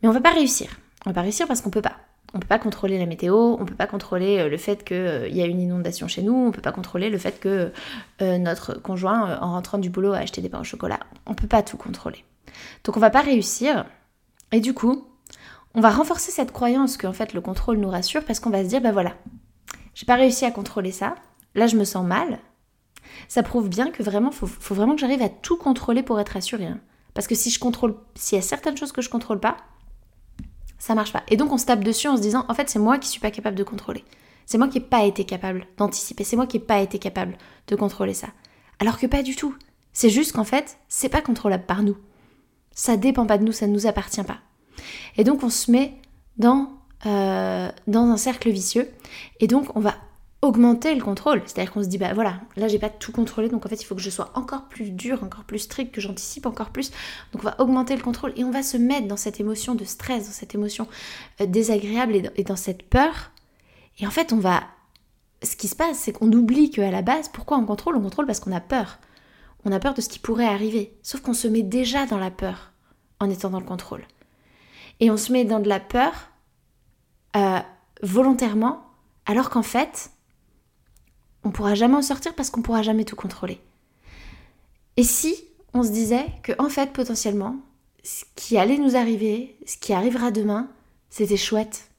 mais 0.01 0.07
on 0.07 0.11
va 0.11 0.21
pas 0.21 0.33
réussir. 0.33 0.69
On 1.05 1.09
va 1.09 1.13
pas 1.13 1.21
réussir 1.21 1.47
parce 1.47 1.61
qu'on 1.61 1.69
peut 1.69 1.81
pas. 1.81 1.97
On 2.35 2.39
peut 2.39 2.47
pas 2.47 2.57
contrôler 2.57 2.97
la 2.97 3.05
météo, 3.05 3.35
on 3.59 3.63
peut 3.65 3.75
pas 3.75 3.85
contrôler 3.85 4.39
euh, 4.39 4.49
le 4.49 4.57
fait 4.57 4.83
qu'il 4.83 4.97
euh, 4.97 5.27
y 5.27 5.41
a 5.41 5.45
une 5.45 5.61
inondation 5.61 6.07
chez 6.07 6.23
nous, 6.23 6.33
on 6.33 6.51
peut 6.51 6.61
pas 6.61 6.71
contrôler 6.71 7.11
le 7.11 7.19
fait 7.19 7.39
que 7.39 7.71
euh, 8.23 8.37
notre 8.39 8.73
conjoint, 8.73 9.39
en 9.39 9.51
rentrant 9.51 9.77
du 9.77 9.91
boulot, 9.91 10.13
a 10.13 10.17
acheté 10.17 10.41
des 10.41 10.49
pains 10.49 10.61
au 10.61 10.63
chocolat. 10.63 10.99
On 11.27 11.35
peut 11.35 11.47
pas 11.47 11.61
tout 11.61 11.77
contrôler. 11.77 12.25
Donc 12.83 12.97
on 12.97 12.99
va 12.99 13.11
pas 13.11 13.21
réussir. 13.21 13.85
Et 14.51 14.61
du 14.61 14.73
coup, 14.73 15.07
on 15.75 15.81
va 15.81 15.91
renforcer 15.91 16.31
cette 16.31 16.51
croyance 16.51 16.97
qu'en 16.97 17.13
fait 17.13 17.33
le 17.33 17.41
contrôle 17.41 17.77
nous 17.77 17.89
rassure 17.89 18.23
parce 18.23 18.39
qu'on 18.39 18.49
va 18.49 18.63
se 18.63 18.69
dire, 18.69 18.81
bah 18.81 18.91
voilà, 18.91 19.13
j'ai 19.93 20.07
pas 20.07 20.15
réussi 20.15 20.45
à 20.45 20.51
contrôler 20.51 20.91
ça, 20.91 21.13
là 21.53 21.67
je 21.67 21.75
me 21.75 21.83
sens 21.83 22.05
mal. 22.05 22.39
Ça 23.27 23.43
prouve 23.43 23.69
bien 23.69 23.91
que 23.91 24.01
vraiment, 24.01 24.31
faut, 24.31 24.47
faut 24.47 24.73
vraiment 24.73 24.95
que 24.95 25.01
j'arrive 25.01 25.21
à 25.21 25.29
tout 25.29 25.57
contrôler 25.57 26.01
pour 26.01 26.19
être 26.19 26.29
rassurée. 26.29 26.65
Hein. 26.65 26.79
Parce 27.13 27.27
que 27.27 27.35
si 27.35 27.51
je 27.51 27.59
contrôle, 27.59 27.95
s'il 28.15 28.37
y 28.37 28.39
a 28.39 28.43
certaines 28.43 28.77
choses 28.77 28.91
que 28.91 29.03
je 29.03 29.09
contrôle 29.09 29.39
pas, 29.39 29.57
ça 30.83 30.95
marche 30.95 31.13
pas. 31.13 31.23
Et 31.29 31.37
donc 31.37 31.53
on 31.53 31.57
se 31.57 31.65
tape 31.65 31.81
dessus 31.81 32.09
en 32.09 32.17
se 32.17 32.21
disant 32.21 32.43
en 32.49 32.53
fait 32.53 32.69
c'est 32.69 32.77
moi 32.77 32.97
qui 32.97 33.07
suis 33.07 33.21
pas 33.21 33.31
capable 33.31 33.55
de 33.55 33.63
contrôler. 33.63 34.03
C'est 34.45 34.57
moi 34.57 34.67
qui 34.67 34.79
n'ai 34.79 34.85
pas 34.85 35.05
été 35.05 35.23
capable 35.23 35.65
d'anticiper, 35.77 36.25
c'est 36.25 36.35
moi 36.35 36.45
qui 36.45 36.57
n'ai 36.57 36.65
pas 36.65 36.81
été 36.81 36.99
capable 36.99 37.37
de 37.67 37.77
contrôler 37.77 38.13
ça. 38.13 38.27
Alors 38.81 38.99
que 38.99 39.07
pas 39.07 39.23
du 39.23 39.33
tout. 39.37 39.55
C'est 39.93 40.09
juste 40.09 40.33
qu'en 40.33 40.43
fait, 40.43 40.77
c'est 40.89 41.07
pas 41.07 41.21
contrôlable 41.21 41.65
par 41.65 41.83
nous. 41.83 41.95
Ça 42.71 42.97
dépend 42.97 43.25
pas 43.25 43.37
de 43.37 43.45
nous, 43.45 43.53
ça 43.53 43.65
ne 43.65 43.71
nous 43.71 43.87
appartient 43.87 44.23
pas. 44.23 44.39
Et 45.15 45.23
donc 45.23 45.41
on 45.43 45.49
se 45.49 45.71
met 45.71 45.93
dans, 46.35 46.67
euh, 47.05 47.69
dans 47.87 48.03
un 48.07 48.17
cercle 48.17 48.49
vicieux. 48.49 48.91
Et 49.39 49.47
donc 49.47 49.73
on 49.77 49.79
va 49.79 49.95
augmenter 50.43 50.93
le 50.93 51.01
contrôle. 51.01 51.41
C'est-à-dire 51.45 51.71
qu'on 51.71 51.81
se 51.81 51.87
dit, 51.87 51.97
bah 51.97 52.13
voilà, 52.13 52.41
là 52.57 52.67
j'ai 52.67 52.77
pas 52.77 52.89
tout 52.89 53.13
contrôlé, 53.13 53.47
donc 53.47 53.65
en 53.65 53.69
fait 53.69 53.81
il 53.81 53.85
faut 53.85 53.95
que 53.95 54.01
je 54.01 54.09
sois 54.09 54.29
encore 54.35 54.67
plus 54.67 54.91
dur, 54.91 55.23
encore 55.23 55.45
plus 55.45 55.59
strict, 55.59 55.93
que 55.93 56.01
j'anticipe 56.01 56.45
encore 56.45 56.69
plus. 56.69 56.91
Donc 57.31 57.43
on 57.43 57.47
va 57.47 57.55
augmenter 57.59 57.95
le 57.95 58.03
contrôle 58.03 58.33
et 58.35 58.43
on 58.43 58.51
va 58.51 58.61
se 58.61 58.75
mettre 58.75 59.07
dans 59.07 59.17
cette 59.17 59.39
émotion 59.39 59.73
de 59.73 59.85
stress, 59.85 60.25
dans 60.25 60.33
cette 60.33 60.53
émotion 60.53 60.87
euh, 61.39 61.45
désagréable 61.45 62.31
et 62.35 62.43
dans, 62.43 62.57
cette 62.57 62.83
peur. 62.83 63.31
Et 63.99 64.05
en 64.05 64.11
fait 64.11 64.33
on 64.33 64.37
va... 64.37 64.63
Ce 65.43 65.55
qui 65.55 65.67
se 65.67 65.75
passe, 65.75 65.97
c'est 65.97 66.13
qu'on 66.13 66.31
oublie 66.31 66.71
qu'à 66.71 66.91
la 66.91 67.01
base, 67.01 67.29
pourquoi 67.29 67.57
on 67.57 67.65
contrôle? 67.65 67.97
On 67.97 68.01
contrôle 68.01 68.25
parce 68.25 68.39
qu'on 68.39 68.53
a 68.53 68.61
peur. 68.61 68.99
On 69.65 69.71
a 69.71 69.79
peur 69.79 69.93
de 69.93 70.01
ce 70.01 70.07
qui 70.07 70.19
pourrait 70.19 70.45
arriver. 70.45 70.97
Sauf 71.03 71.21
qu'on 71.21 71.33
se 71.33 71.47
met 71.47 71.63
déjà 71.63 72.05
dans 72.05 72.17
la 72.17 72.31
peur 72.31 72.71
en 73.19 73.29
étant 73.29 73.49
dans 73.49 73.59
le 73.59 73.65
contrôle. 73.65 74.03
Et 74.99 75.09
on 75.09 75.17
se 75.17 75.33
met 75.33 75.43
dans 75.43 75.59
de 75.59 75.67
la 75.67 75.81
peur 75.81 76.13
euh, 77.35 77.59
volontairement, 78.01 78.85
alors 79.25 79.49
qu'en 79.49 79.63
fait, 79.63 80.11
on 81.43 81.51
pourra 81.51 81.75
jamais 81.75 81.95
en 81.95 82.01
sortir 82.01 82.35
parce 82.35 82.49
qu'on 82.49 82.61
pourra 82.61 82.81
jamais 82.81 83.05
tout 83.05 83.15
contrôler. 83.15 83.59
Et 84.97 85.03
si 85.03 85.35
on 85.73 85.83
se 85.83 85.91
disait 85.91 86.25
que 86.43 86.53
en 86.59 86.69
fait 86.69 86.93
potentiellement 86.93 87.57
ce 88.03 88.25
qui 88.35 88.57
allait 88.57 88.77
nous 88.77 88.95
arriver, 88.95 89.55
ce 89.65 89.77
qui 89.77 89.93
arrivera 89.93 90.31
demain, 90.31 90.69
c'était 91.09 91.37
chouette. 91.37 91.89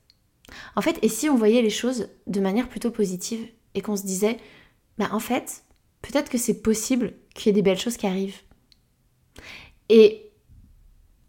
En 0.76 0.82
fait, 0.82 0.98
et 1.02 1.08
si 1.08 1.30
on 1.30 1.36
voyait 1.36 1.62
les 1.62 1.70
choses 1.70 2.08
de 2.26 2.40
manière 2.40 2.68
plutôt 2.68 2.90
positive 2.90 3.46
et 3.74 3.80
qu'on 3.80 3.96
se 3.96 4.04
disait, 4.04 4.36
bah 4.98 5.08
en 5.12 5.18
fait, 5.18 5.64
peut-être 6.02 6.28
que 6.28 6.38
c'est 6.38 6.60
possible 6.60 7.14
qu'il 7.34 7.46
y 7.46 7.50
ait 7.50 7.54
des 7.54 7.62
belles 7.62 7.78
choses 7.78 7.96
qui 7.96 8.06
arrivent. 8.06 8.40
Et 9.88 10.30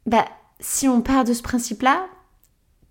bah 0.05 0.27
si 0.59 0.87
on 0.87 1.01
part 1.01 1.23
de 1.23 1.33
ce 1.33 1.41
principe-là, 1.41 2.07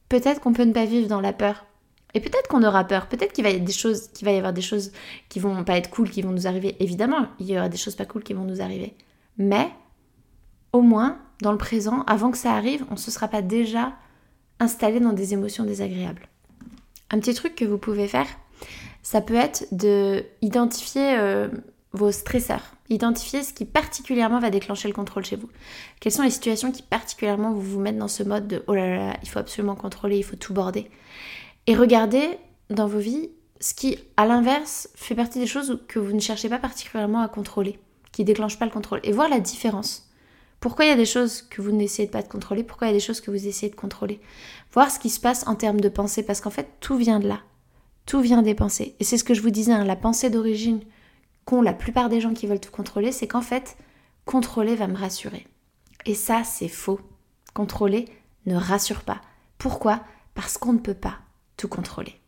peut-être 0.08 0.40
qu'on 0.40 0.52
peut 0.52 0.64
ne 0.64 0.72
pas 0.72 0.84
vivre 0.84 1.08
dans 1.08 1.20
la 1.20 1.32
peur. 1.32 1.66
Et 2.14 2.20
peut-être 2.20 2.48
qu'on 2.48 2.62
aura 2.62 2.84
peur, 2.84 3.08
peut-être 3.08 3.32
qu'il 3.32 3.42
va 3.42 3.50
y 3.50 3.54
avoir 3.54 3.64
des 3.66 3.72
choses, 3.72 4.08
qu'il 4.08 4.24
va 4.26 4.52
qui 5.28 5.40
vont 5.40 5.64
pas 5.64 5.76
être 5.76 5.90
cool, 5.90 6.10
qui 6.10 6.22
vont 6.22 6.30
nous 6.30 6.46
arriver. 6.46 6.76
Évidemment, 6.78 7.26
il 7.40 7.46
y 7.46 7.58
aura 7.58 7.68
des 7.68 7.76
choses 7.76 7.96
pas 7.96 8.06
cool 8.06 8.22
qui 8.22 8.34
vont 8.34 8.44
nous 8.44 8.62
arriver. 8.62 8.94
Mais 9.36 9.68
au 10.72 10.80
moins, 10.80 11.18
dans 11.42 11.52
le 11.52 11.58
présent, 11.58 12.04
avant 12.06 12.30
que 12.30 12.38
ça 12.38 12.52
arrive, 12.52 12.84
on 12.88 12.94
ne 12.94 12.98
se 12.98 13.10
sera 13.10 13.26
pas 13.26 13.42
déjà 13.42 13.92
installé 14.60 15.00
dans 15.00 15.12
des 15.12 15.32
émotions 15.32 15.64
désagréables. 15.64 16.28
Un 17.10 17.18
petit 17.18 17.34
truc 17.34 17.56
que 17.56 17.64
vous 17.64 17.78
pouvez 17.78 18.06
faire, 18.06 18.26
ça 19.02 19.20
peut 19.20 19.34
être 19.34 19.66
de 19.72 20.24
identifier 20.40 21.16
euh, 21.18 21.48
vos 21.92 22.12
stresseurs, 22.12 22.74
identifier 22.88 23.42
ce 23.42 23.52
qui 23.52 23.64
particulièrement 23.64 24.38
va 24.38 24.50
déclencher 24.50 24.88
le 24.88 24.94
contrôle 24.94 25.24
chez 25.24 25.36
vous. 25.36 25.48
Quelles 26.00 26.12
sont 26.12 26.22
les 26.22 26.30
situations 26.30 26.72
qui 26.72 26.82
particulièrement 26.82 27.52
vous 27.52 27.60
vous 27.60 27.80
mettent 27.80 27.98
dans 27.98 28.08
ce 28.08 28.22
mode 28.22 28.48
de 28.48 28.64
oh 28.66 28.74
là 28.74 28.96
là, 28.96 29.16
il 29.22 29.28
faut 29.28 29.38
absolument 29.38 29.74
contrôler, 29.74 30.18
il 30.18 30.24
faut 30.24 30.36
tout 30.36 30.54
border. 30.54 30.90
Et 31.66 31.74
regardez 31.74 32.38
dans 32.70 32.86
vos 32.86 32.98
vies 32.98 33.30
ce 33.60 33.72
qui, 33.72 33.98
à 34.16 34.26
l'inverse, 34.26 34.88
fait 34.94 35.14
partie 35.14 35.38
des 35.38 35.46
choses 35.46 35.80
que 35.88 35.98
vous 35.98 36.12
ne 36.12 36.20
cherchez 36.20 36.50
pas 36.50 36.58
particulièrement 36.58 37.22
à 37.22 37.28
contrôler, 37.28 37.78
qui 38.12 38.24
déclenchent 38.24 38.58
pas 38.58 38.66
le 38.66 38.70
contrôle, 38.70 39.00
et 39.02 39.12
voir 39.12 39.30
la 39.30 39.40
différence. 39.40 40.10
Pourquoi 40.60 40.84
il 40.84 40.88
y 40.88 40.92
a 40.92 40.96
des 40.96 41.06
choses 41.06 41.42
que 41.42 41.62
vous 41.62 41.72
n'essayez 41.72 42.08
pas 42.08 42.22
de 42.22 42.28
contrôler 42.28 42.64
Pourquoi 42.64 42.86
il 42.86 42.90
y 42.90 42.94
a 42.94 42.96
des 42.96 43.04
choses 43.04 43.20
que 43.22 43.30
vous 43.30 43.46
essayez 43.46 43.70
de 43.70 43.76
contrôler? 43.76 44.20
Voir 44.72 44.90
ce 44.90 44.98
qui 44.98 45.08
se 45.08 45.20
passe 45.20 45.46
en 45.46 45.54
termes 45.54 45.80
de 45.80 45.88
pensée, 45.88 46.22
parce 46.22 46.42
qu'en 46.42 46.50
fait, 46.50 46.68
tout 46.80 46.96
vient 46.96 47.20
de 47.20 47.28
là. 47.28 47.40
Tout 48.04 48.20
vient 48.20 48.42
des 48.42 48.54
pensées. 48.54 48.94
Et 49.00 49.04
c'est 49.04 49.16
ce 49.16 49.24
que 49.24 49.34
je 49.34 49.40
vous 49.40 49.50
disais, 49.50 49.72
hein, 49.72 49.84
la 49.84 49.96
pensée 49.96 50.28
d'origine 50.28 50.80
qu'ont 51.46 51.62
la 51.62 51.72
plupart 51.72 52.10
des 52.10 52.20
gens 52.20 52.34
qui 52.34 52.46
veulent 52.46 52.60
tout 52.60 52.70
contrôler, 52.70 53.12
c'est 53.12 53.28
qu'en 53.28 53.42
fait, 53.42 53.78
contrôler 54.26 54.74
va 54.74 54.86
me 54.86 54.96
rassurer. 54.96 55.46
Et 56.04 56.14
ça, 56.14 56.44
c'est 56.44 56.68
faux. 56.68 57.00
Contrôler 57.54 58.06
ne 58.44 58.56
rassure 58.56 59.02
pas. 59.02 59.22
Pourquoi? 59.56 60.00
Parce 60.34 60.58
qu'on 60.58 60.74
ne 60.74 60.78
peut 60.78 60.92
pas 60.92 61.18
tout 61.56 61.68
contrôler. 61.68 62.20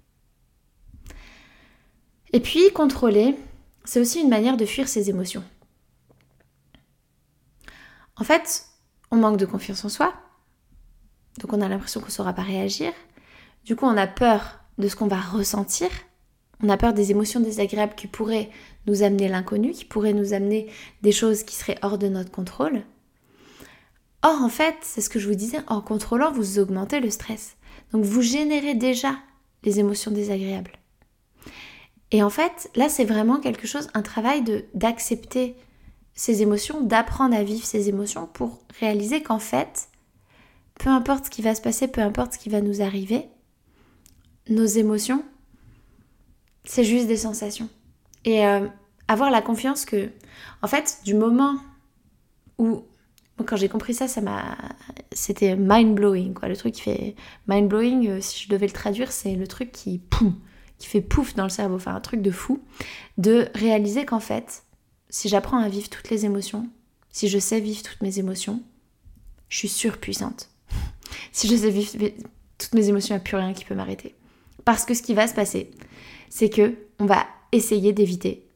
Et 2.33 2.41
puis, 2.41 2.73
contrôler, 2.73 3.37
c'est 3.85 4.01
aussi 4.01 4.21
une 4.21 4.29
manière 4.29 4.57
de 4.57 4.67
fuir 4.67 4.89
ses 4.89 5.11
émotions. 5.11 5.45
En 8.17 8.25
fait, 8.25 8.67
on 9.11 9.17
manque 9.17 9.37
de 9.37 9.47
confiance 9.47 9.85
en 9.85 9.89
soi, 9.89 10.15
donc 11.39 11.53
on 11.53 11.61
a 11.61 11.69
l'impression 11.69 12.01
qu'on 12.01 12.07
ne 12.07 12.13
saura 12.13 12.33
pas 12.33 12.43
réagir. 12.43 12.93
Du 13.65 13.77
coup, 13.77 13.85
on 13.85 13.97
a 13.97 14.07
peur 14.07 14.61
de 14.79 14.89
ce 14.89 14.97
qu'on 14.97 15.07
va 15.07 15.21
ressentir. 15.21 15.89
On 16.63 16.69
a 16.69 16.77
peur 16.77 16.95
des 16.95 17.11
émotions 17.11 17.41
désagréables 17.41 17.95
qui 17.95 18.07
pourraient 18.07 18.51
nous 18.87 19.03
amener 19.03 19.29
l'inconnu, 19.29 19.73
qui 19.73 19.85
pourraient 19.85 20.15
nous 20.15 20.33
amener 20.33 20.71
des 21.03 21.13
choses 21.13 21.43
qui 21.43 21.55
seraient 21.55 21.79
hors 21.83 21.99
de 21.99 22.09
notre 22.09 22.31
contrôle. 22.31 22.83
Or, 24.23 24.41
en 24.41 24.49
fait, 24.49 24.77
c'est 24.81 25.03
ce 25.03 25.11
que 25.11 25.19
je 25.19 25.29
vous 25.29 25.35
disais, 25.35 25.61
en 25.67 25.83
contrôlant, 25.83 26.33
vous 26.33 26.59
augmentez 26.59 27.01
le 27.01 27.11
stress. 27.11 27.57
Donc, 27.97 28.05
vous 28.05 28.21
générez 28.21 28.75
déjà 28.75 29.17
les 29.63 29.81
émotions 29.81 30.11
désagréables. 30.11 30.73
Et 32.11 32.23
en 32.23 32.29
fait, 32.29 32.71
là, 32.77 32.91
c'est 32.91 33.07
vraiment 33.07 33.41
quelque 33.41 33.67
chose, 33.67 33.89
un 33.95 34.03
travail 34.03 34.45
d'accepter 34.75 35.57
ces 36.13 36.43
émotions, 36.43 36.83
d'apprendre 36.83 37.35
à 37.35 37.43
vivre 37.43 37.65
ces 37.65 37.89
émotions 37.89 38.27
pour 38.27 38.59
réaliser 38.81 39.23
qu'en 39.23 39.39
fait, 39.39 39.89
peu 40.75 40.91
importe 40.91 41.25
ce 41.25 41.31
qui 41.31 41.41
va 41.41 41.55
se 41.55 41.63
passer, 41.63 41.89
peu 41.89 42.03
importe 42.03 42.35
ce 42.35 42.39
qui 42.39 42.51
va 42.51 42.61
nous 42.61 42.83
arriver, 42.83 43.31
nos 44.51 44.67
émotions, 44.67 45.25
c'est 46.65 46.85
juste 46.85 47.07
des 47.07 47.17
sensations. 47.17 47.71
Et 48.27 48.47
euh, 48.47 48.69
avoir 49.09 49.31
la 49.31 49.41
confiance 49.41 49.87
que, 49.87 50.11
en 50.61 50.69
fait, 50.69 50.99
du 51.07 51.15
moment 51.15 51.57
où, 52.59 52.83
quand 53.45 53.57
j'ai 53.57 53.69
compris 53.69 53.93
ça, 53.93 54.07
c'était 55.13 55.57
mind 55.57 55.95
blowing, 55.95 56.33
quoi. 56.33 56.49
Le 56.49 56.57
truc 56.57 56.75
qui 56.75 56.81
fait 56.81 57.15
mind 57.49 57.69
blowing, 57.69 58.09
euh, 58.09 58.21
si 58.21 58.45
je 58.45 58.49
devais 58.49 58.67
le 58.67 58.73
traduire, 58.73 59.13
c'est 59.13 59.35
le 59.35 59.47
truc 59.47 59.73
qui, 59.73 60.01
qui 60.79 60.87
fait 60.87 61.03
pouf 61.03 61.35
dans 61.35 61.45
le 61.45 61.51
cerveau, 61.51 61.77
enfin 61.77 61.95
un 61.95 62.01
truc 62.01 62.23
de 62.23 62.31
fou, 62.31 62.63
de 63.19 63.49
réaliser 63.55 64.07
qu'en 64.07 64.21
fait, 64.21 64.65
si 65.11 65.29
j'apprends 65.29 65.59
à 65.59 65.69
vivre 65.69 65.89
toutes 65.89 66.11
les 66.11 66.25
émotions, 66.25 66.69
si 67.11 67.29
je 67.29 67.39
sais 67.39 67.61
vivre 67.61 67.83
toutes 67.83 68.01
mes 68.03 68.19
émotions, 68.19 68.63
je 69.49 69.59
suis 69.59 69.69
surpuissante. 69.69 70.51
si 71.33 71.47
je 71.49 71.57
sais 71.57 71.71
vivre 71.71 71.93
toutes 72.59 72.75
mes 72.75 72.89
émotions, 72.89 73.15
il 73.15 73.19
n'y 73.19 73.23
a 73.23 73.25
plus 73.25 73.37
rien 73.37 73.53
qui 73.53 73.65
peut 73.65 73.75
m'arrêter. 73.75 74.15
Parce 74.65 74.85
que 74.85 74.95
ce 74.95 75.03
qui 75.03 75.15
va 75.15 75.29
se 75.29 75.35
passer, 75.35 75.71
c'est 76.31 76.51
que 76.51 76.75
on 76.99 77.07
va 77.07 77.27
essayer 77.53 77.93
d'éviter 77.93 78.47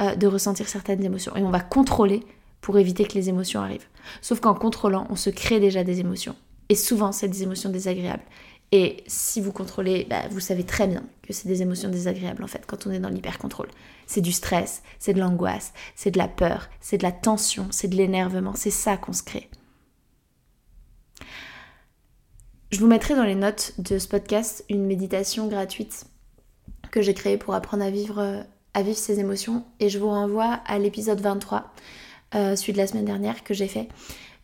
euh, 0.00 0.14
de 0.14 0.26
ressentir 0.26 0.68
certaines 0.68 1.02
émotions 1.02 1.34
et 1.36 1.42
on 1.42 1.50
va 1.50 1.60
contrôler 1.60 2.22
pour 2.60 2.78
éviter 2.78 3.04
que 3.04 3.14
les 3.14 3.28
émotions 3.28 3.60
arrivent. 3.60 3.88
Sauf 4.20 4.40
qu'en 4.40 4.54
contrôlant, 4.54 5.06
on 5.10 5.16
se 5.16 5.30
crée 5.30 5.60
déjà 5.60 5.84
des 5.84 6.00
émotions. 6.00 6.36
Et 6.68 6.74
souvent, 6.74 7.12
c'est 7.12 7.28
des 7.28 7.42
émotions 7.42 7.70
désagréables. 7.70 8.24
Et 8.72 9.02
si 9.08 9.40
vous 9.40 9.52
contrôlez, 9.52 10.06
bah, 10.08 10.22
vous 10.30 10.38
savez 10.38 10.62
très 10.62 10.86
bien 10.86 11.02
que 11.22 11.32
c'est 11.32 11.48
des 11.48 11.62
émotions 11.62 11.88
désagréables 11.88 12.44
en 12.44 12.46
fait 12.46 12.64
quand 12.66 12.86
on 12.86 12.92
est 12.92 13.00
dans 13.00 13.08
l'hyper-contrôle. 13.08 13.68
C'est 14.06 14.20
du 14.20 14.30
stress, 14.30 14.82
c'est 15.00 15.12
de 15.12 15.18
l'angoisse, 15.18 15.72
c'est 15.96 16.12
de 16.12 16.18
la 16.18 16.28
peur, 16.28 16.68
c'est 16.80 16.98
de 16.98 17.02
la 17.02 17.10
tension, 17.10 17.66
c'est 17.70 17.88
de 17.88 17.96
l'énervement, 17.96 18.54
c'est 18.54 18.70
ça 18.70 18.96
qu'on 18.96 19.12
se 19.12 19.24
crée. 19.24 19.50
Je 22.70 22.78
vous 22.78 22.86
mettrai 22.86 23.16
dans 23.16 23.24
les 23.24 23.34
notes 23.34 23.74
de 23.78 23.98
ce 23.98 24.06
podcast 24.06 24.64
une 24.68 24.86
méditation 24.86 25.48
gratuite 25.48 26.04
que 26.92 27.02
j'ai 27.02 27.14
créée 27.14 27.36
pour 27.36 27.54
apprendre 27.54 27.82
à 27.82 27.90
vivre, 27.90 28.44
à 28.74 28.82
vivre 28.82 28.96
ses 28.96 29.18
émotions 29.18 29.64
et 29.80 29.88
je 29.88 29.98
vous 29.98 30.08
renvoie 30.08 30.60
à 30.66 30.78
l'épisode 30.78 31.20
23, 31.20 31.72
euh, 32.34 32.56
celui 32.56 32.72
de 32.72 32.78
la 32.78 32.86
semaine 32.86 33.04
dernière 33.04 33.42
que 33.44 33.54
j'ai 33.54 33.68
fait 33.68 33.88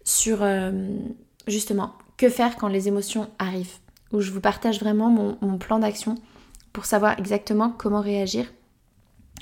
sur 0.05 0.43
euh, 0.43 0.73
justement 1.47 1.93
que 2.17 2.29
faire 2.29 2.57
quand 2.57 2.69
les 2.69 2.89
émotions 2.89 3.29
arrivent 3.39 3.79
où 4.13 4.21
je 4.21 4.31
vous 4.31 4.41
partage 4.41 4.81
vraiment 4.81 5.11
mon, 5.11 5.59
plan 5.59 5.79
d'action 5.79 6.15
pour 6.73 6.87
savoir 6.87 7.19
exactement 7.19 7.71
comment 7.71 8.01
réagir 8.01 8.53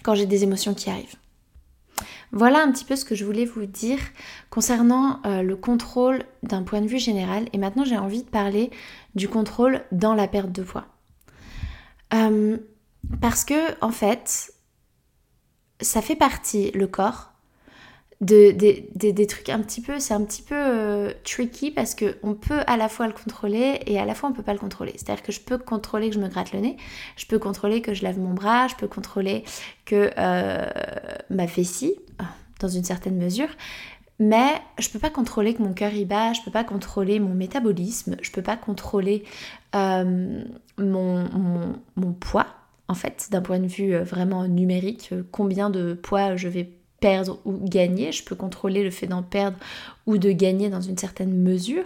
quand 0.03 0.15
j'ai 0.15 0.27
des 0.27 0.43
émotions 0.43 0.75
qui 0.75 0.91
arrivent. 0.91 1.17
Voilà 2.33 2.63
un 2.63 2.73
petit 2.73 2.85
peu 2.85 2.97
ce 2.97 3.05
que 3.05 3.15
je 3.15 3.25
voulais 3.25 3.45
vous 3.45 3.67
dire 3.67 3.99
concernant 4.51 5.21
euh, 5.25 5.43
le 5.43 5.55
contrôle 5.55 6.25
d'un 6.43 6.63
point 6.63 6.81
de 6.81 6.87
vue 6.87 6.99
général. 6.99 7.49
Et 7.53 7.59
maintenant, 7.59 7.85
j'ai 7.85 7.99
envie 7.99 8.25
de 8.25 8.29
parler 8.29 8.71
du 9.15 9.29
contrôle 9.29 9.85
dans 9.93 10.15
la 10.15 10.27
perte 10.27 10.51
de 10.51 10.63
poids. 10.63 10.87
Parce 13.21 13.45
que, 13.45 13.85
en 13.85 13.91
fait, 13.91 14.53
ça 15.81 16.03
fait 16.03 16.17
partie, 16.17 16.71
le 16.73 16.87
corps, 16.87 17.34
de, 18.25 19.13
des 19.13 19.27
trucs 19.27 19.49
un 19.49 19.61
petit 19.61 19.81
peu, 19.81 19.99
c'est 19.99 20.15
un 20.15 20.25
petit 20.25 20.43
peu 20.43 20.55
euh, 20.57 21.13
tricky 21.25 21.71
parce 21.71 21.95
qu'on 21.95 22.35
peut 22.35 22.61
à 22.67 22.77
la 22.77 22.89
fois 22.89 23.07
le 23.07 23.13
contrôler 23.13 23.81
et 23.87 23.99
à 23.99 24.05
la 24.05 24.15
fois 24.15 24.31
on 24.31 24.33
peut 24.33 24.43
pas 24.43 24.53
le 24.53 24.59
contrôler. 24.59 24.93
C'est-à-dire 24.97 25.23
que 25.23 25.33
je 25.33 25.41
peux 25.41 25.59
contrôler 25.59 26.09
que 26.09 26.15
je 26.15 26.21
me 26.21 26.29
gratte 26.29 26.53
le 26.53 26.61
nez, 26.61 26.77
je 27.17 27.27
peux 27.27 27.39
contrôler 27.39 27.83
que 27.83 27.93
je 27.93 28.03
lève 28.03 28.19
mon 28.19 28.33
bras, 28.33 28.69
je 28.69 28.77
peux 28.77 28.89
contrôler 28.89 29.45
que 29.85 30.11
euh, 30.17 30.67
ma 31.31 31.47
vessie, 31.47 31.95
dans 32.61 32.69
une 32.69 32.85
certaine 32.85 33.17
mesure, 33.17 33.49
mais 34.19 34.55
je 34.79 34.89
peux 34.89 34.99
pas 35.01 35.11
contrôler 35.11 35.55
que 35.55 35.63
mon 35.63 35.75
cœur 35.75 35.93
y 35.93 36.05
bat, 36.05 36.33
je 36.33 36.41
peux 36.43 36.51
pas 36.51 36.65
contrôler 36.65 37.21
mon 37.21 37.35
métabolisme, 37.35 38.17
je 38.23 38.31
peux 38.31 38.43
pas 38.43 38.57
contrôler 38.57 39.25
euh, 39.75 40.43
mon, 40.79 41.75
mon, 41.97 42.13
poids, 42.13 42.47
en 42.89 42.95
fait, 42.95 43.29
d'un 43.33 43.43
point 43.43 43.59
de 43.59 43.67
vue 43.67 43.97
vraiment 43.97 44.47
numérique, 44.47 45.13
combien 45.31 45.69
de 45.69 45.95
poids 45.95 46.37
je 46.37 46.49
vais 46.49 46.71
perdre 47.05 47.39
ou 47.45 47.59
gagner. 47.69 48.13
Je 48.13 48.25
peux 48.25 48.35
contrôler 48.35 48.83
le 48.83 48.91
fait 48.91 49.07
d'en 49.07 49.23
perdre 49.23 49.59
ou 50.07 50.17
de 50.17 50.33
gagner 50.33 50.71
dans 50.71 50.81
une 50.81 50.97
certaine 50.97 51.35
mesure, 51.35 51.85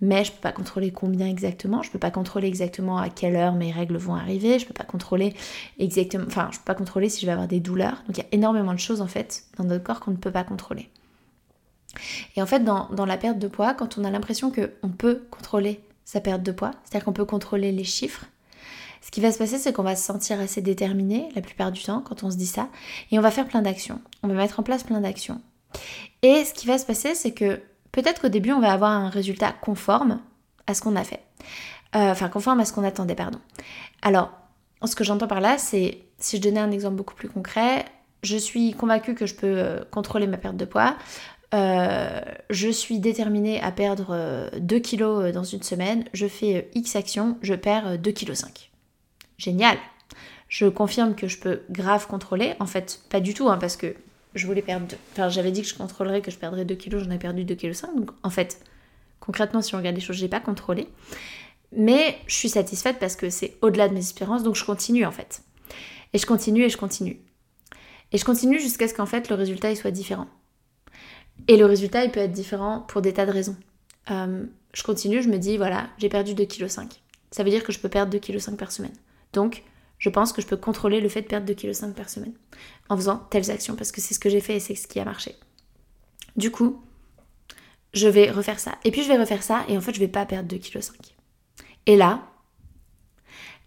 mais 0.00 0.24
je 0.24 0.32
peux 0.32 0.40
pas 0.40 0.52
contrôler 0.52 0.90
combien 0.90 1.26
exactement. 1.26 1.82
Je 1.82 1.90
peux 1.90 1.98
pas 1.98 2.10
contrôler 2.10 2.48
exactement 2.48 2.96
à 2.96 3.10
quelle 3.10 3.36
heure 3.36 3.52
mes 3.52 3.70
règles 3.72 3.98
vont 3.98 4.14
arriver. 4.14 4.58
Je 4.58 4.64
peux 4.64 4.72
pas 4.72 4.84
contrôler 4.84 5.34
exactement, 5.78 6.24
enfin, 6.26 6.48
je 6.50 6.56
peux 6.56 6.64
pas 6.64 6.74
contrôler 6.74 7.10
si 7.10 7.20
je 7.20 7.26
vais 7.26 7.32
avoir 7.32 7.46
des 7.46 7.60
douleurs. 7.60 8.02
Donc 8.06 8.16
il 8.16 8.20
y 8.20 8.22
a 8.22 8.28
énormément 8.32 8.72
de 8.72 8.78
choses 8.78 9.02
en 9.02 9.06
fait 9.06 9.44
dans 9.58 9.64
notre 9.64 9.84
corps 9.84 10.00
qu'on 10.00 10.12
ne 10.12 10.16
peut 10.16 10.32
pas 10.32 10.44
contrôler. 10.44 10.88
Et 12.34 12.40
en 12.40 12.46
fait, 12.46 12.60
dans, 12.60 12.88
dans 12.88 13.04
la 13.04 13.18
perte 13.18 13.38
de 13.38 13.48
poids, 13.48 13.74
quand 13.74 13.98
on 13.98 14.04
a 14.04 14.10
l'impression 14.10 14.50
qu'on 14.50 14.88
peut 14.88 15.26
contrôler 15.30 15.82
sa 16.06 16.22
perte 16.22 16.42
de 16.42 16.52
poids, 16.52 16.70
c'est-à-dire 16.84 17.04
qu'on 17.04 17.12
peut 17.12 17.26
contrôler 17.26 17.70
les 17.70 17.84
chiffres, 17.84 18.24
ce 19.00 19.10
qui 19.10 19.20
va 19.20 19.32
se 19.32 19.38
passer, 19.38 19.58
c'est 19.58 19.72
qu'on 19.72 19.82
va 19.82 19.96
se 19.96 20.04
sentir 20.04 20.40
assez 20.40 20.60
déterminé 20.60 21.28
la 21.34 21.42
plupart 21.42 21.72
du 21.72 21.82
temps 21.82 22.00
quand 22.00 22.22
on 22.22 22.30
se 22.30 22.36
dit 22.36 22.46
ça, 22.46 22.68
et 23.10 23.18
on 23.18 23.22
va 23.22 23.30
faire 23.30 23.46
plein 23.46 23.62
d'actions. 23.62 24.00
On 24.22 24.28
va 24.28 24.34
mettre 24.34 24.60
en 24.60 24.62
place 24.62 24.82
plein 24.82 25.00
d'actions. 25.00 25.40
Et 26.22 26.44
ce 26.44 26.54
qui 26.54 26.66
va 26.66 26.78
se 26.78 26.86
passer, 26.86 27.14
c'est 27.14 27.32
que 27.32 27.60
peut-être 27.92 28.20
qu'au 28.20 28.28
début, 28.28 28.52
on 28.52 28.60
va 28.60 28.72
avoir 28.72 28.90
un 28.90 29.10
résultat 29.10 29.52
conforme 29.52 30.20
à 30.66 30.74
ce 30.74 30.82
qu'on 30.82 30.96
a 30.96 31.04
fait. 31.04 31.20
Euh, 31.96 32.10
enfin, 32.10 32.28
conforme 32.28 32.60
à 32.60 32.64
ce 32.64 32.72
qu'on 32.72 32.84
attendait, 32.84 33.14
pardon. 33.14 33.38
Alors, 34.02 34.30
ce 34.84 34.94
que 34.94 35.04
j'entends 35.04 35.26
par 35.26 35.40
là, 35.40 35.58
c'est, 35.58 35.98
si 36.18 36.36
je 36.36 36.42
donnais 36.42 36.60
un 36.60 36.70
exemple 36.70 36.96
beaucoup 36.96 37.14
plus 37.14 37.28
concret, 37.28 37.84
je 38.22 38.36
suis 38.36 38.72
convaincue 38.72 39.14
que 39.14 39.26
je 39.26 39.34
peux 39.34 39.46
euh, 39.46 39.80
contrôler 39.90 40.26
ma 40.26 40.36
perte 40.36 40.56
de 40.56 40.64
poids. 40.64 40.96
Euh, 41.54 42.20
je 42.50 42.68
suis 42.68 42.98
déterminée 42.98 43.60
à 43.62 43.72
perdre 43.72 44.50
2 44.58 44.76
euh, 44.76 44.80
kilos 44.80 45.32
dans 45.32 45.44
une 45.44 45.62
semaine. 45.62 46.04
Je 46.12 46.26
fais 46.26 46.70
X 46.74 46.96
actions, 46.96 47.38
je 47.42 47.54
perds 47.54 47.96
2,5 47.96 48.12
kg. 48.12 48.67
Génial 49.38 49.78
Je 50.48 50.66
confirme 50.66 51.14
que 51.14 51.28
je 51.28 51.38
peux 51.38 51.62
grave 51.70 52.06
contrôler. 52.06 52.54
En 52.60 52.66
fait, 52.66 53.00
pas 53.08 53.20
du 53.20 53.34
tout, 53.34 53.48
hein, 53.48 53.58
parce 53.58 53.76
que 53.76 53.94
je 54.34 54.46
voulais 54.46 54.62
perdre. 54.62 54.86
Enfin, 55.12 55.28
j'avais 55.28 55.52
dit 55.52 55.62
que 55.62 55.68
je 55.68 55.74
contrôlerais, 55.74 56.20
que 56.20 56.30
je 56.30 56.38
perdrais 56.38 56.64
2 56.64 56.74
kilos, 56.74 57.04
j'en 57.04 57.10
ai 57.10 57.18
perdu 57.18 57.44
2,5 57.44 57.56
kg. 57.56 57.96
Donc, 57.96 58.10
en 58.22 58.30
fait, 58.30 58.60
concrètement, 59.20 59.62
si 59.62 59.74
on 59.74 59.78
regarde 59.78 59.96
les 59.96 60.02
choses, 60.02 60.16
j'ai 60.16 60.28
pas 60.28 60.40
contrôlé. 60.40 60.88
Mais 61.72 62.18
je 62.26 62.34
suis 62.34 62.48
satisfaite 62.48 62.98
parce 62.98 63.16
que 63.16 63.30
c'est 63.30 63.56
au-delà 63.60 63.88
de 63.88 63.94
mes 63.94 64.00
espérances, 64.00 64.42
donc 64.42 64.56
je 64.56 64.64
continue 64.64 65.04
en 65.04 65.12
fait. 65.12 65.42
Et 66.12 66.18
je 66.18 66.26
continue 66.26 66.62
et 66.62 66.70
je 66.70 66.78
continue. 66.78 67.20
Et 68.12 68.18
je 68.18 68.24
continue 68.24 68.58
jusqu'à 68.58 68.88
ce 68.88 68.94
qu'en 68.94 69.06
fait 69.06 69.28
le 69.28 69.34
résultat 69.34 69.70
il 69.70 69.76
soit 69.76 69.90
différent. 69.90 70.28
Et 71.46 71.56
le 71.56 71.66
résultat 71.66 72.04
il 72.04 72.10
peut 72.10 72.20
être 72.20 72.32
différent 72.32 72.80
pour 72.88 73.02
des 73.02 73.12
tas 73.12 73.26
de 73.26 73.32
raisons. 73.32 73.56
Euh, 74.10 74.46
je 74.72 74.82
continue, 74.82 75.22
je 75.22 75.28
me 75.28 75.38
dis 75.38 75.58
voilà, 75.58 75.88
j'ai 75.98 76.08
perdu 76.08 76.32
2,5 76.32 76.48
kg. 76.48 76.94
Ça 77.30 77.44
veut 77.44 77.50
dire 77.50 77.62
que 77.62 77.72
je 77.72 77.78
peux 77.78 77.90
perdre 77.90 78.16
2,5 78.16 78.20
kg 78.20 78.56
par 78.56 78.72
semaine. 78.72 78.94
Donc 79.32 79.64
je 79.98 80.10
pense 80.10 80.32
que 80.32 80.40
je 80.40 80.46
peux 80.46 80.56
contrôler 80.56 81.00
le 81.00 81.08
fait 81.08 81.22
de 81.22 81.26
perdre 81.26 81.52
2,5 81.52 81.90
kg 81.90 81.94
par 81.94 82.08
semaine 82.08 82.34
en 82.88 82.96
faisant 82.96 83.18
telles 83.30 83.50
actions 83.50 83.76
parce 83.76 83.92
que 83.92 84.00
c'est 84.00 84.14
ce 84.14 84.20
que 84.20 84.28
j'ai 84.30 84.40
fait 84.40 84.56
et 84.56 84.60
c'est 84.60 84.74
ce 84.74 84.86
qui 84.86 85.00
a 85.00 85.04
marché. 85.04 85.36
Du 86.36 86.50
coup, 86.50 86.82
je 87.94 88.08
vais 88.08 88.30
refaire 88.30 88.60
ça. 88.60 88.76
Et 88.84 88.90
puis 88.90 89.02
je 89.02 89.08
vais 89.08 89.18
refaire 89.18 89.42
ça 89.42 89.64
et 89.68 89.76
en 89.76 89.80
fait 89.80 89.94
je 89.94 90.00
vais 90.00 90.08
pas 90.08 90.24
perdre 90.26 90.54
2,5 90.54 90.92
kg. 90.92 91.12
Et 91.86 91.96
là, 91.96 92.22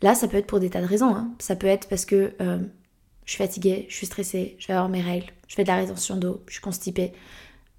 là 0.02 0.16
ça 0.16 0.28
peut 0.28 0.38
être 0.38 0.48
pour 0.48 0.60
des 0.60 0.70
tas 0.70 0.82
de 0.82 0.88
raisons. 0.88 1.16
Hein. 1.16 1.34
Ça 1.40 1.56
peut 1.56 1.68
être 1.68 1.90
parce 1.90 2.06
que 2.06 2.34
euh, 2.42 2.60
je 3.26 3.32
suis 3.32 3.44
fatiguée, 3.44 3.86
je 3.90 3.96
suis 3.96 4.08
stressée, 4.08 4.56
je 4.60 4.68
vais 4.68 4.74
avoir 4.74 4.90
mes 4.90 5.02
règles, 5.02 5.32
je 5.48 5.56
fais 5.56 5.64
de 5.64 5.68
la 5.68 5.76
rétention 5.76 6.18
d'eau, 6.18 6.44
je 6.48 6.54
suis 6.54 6.62
constipée. 6.62 7.14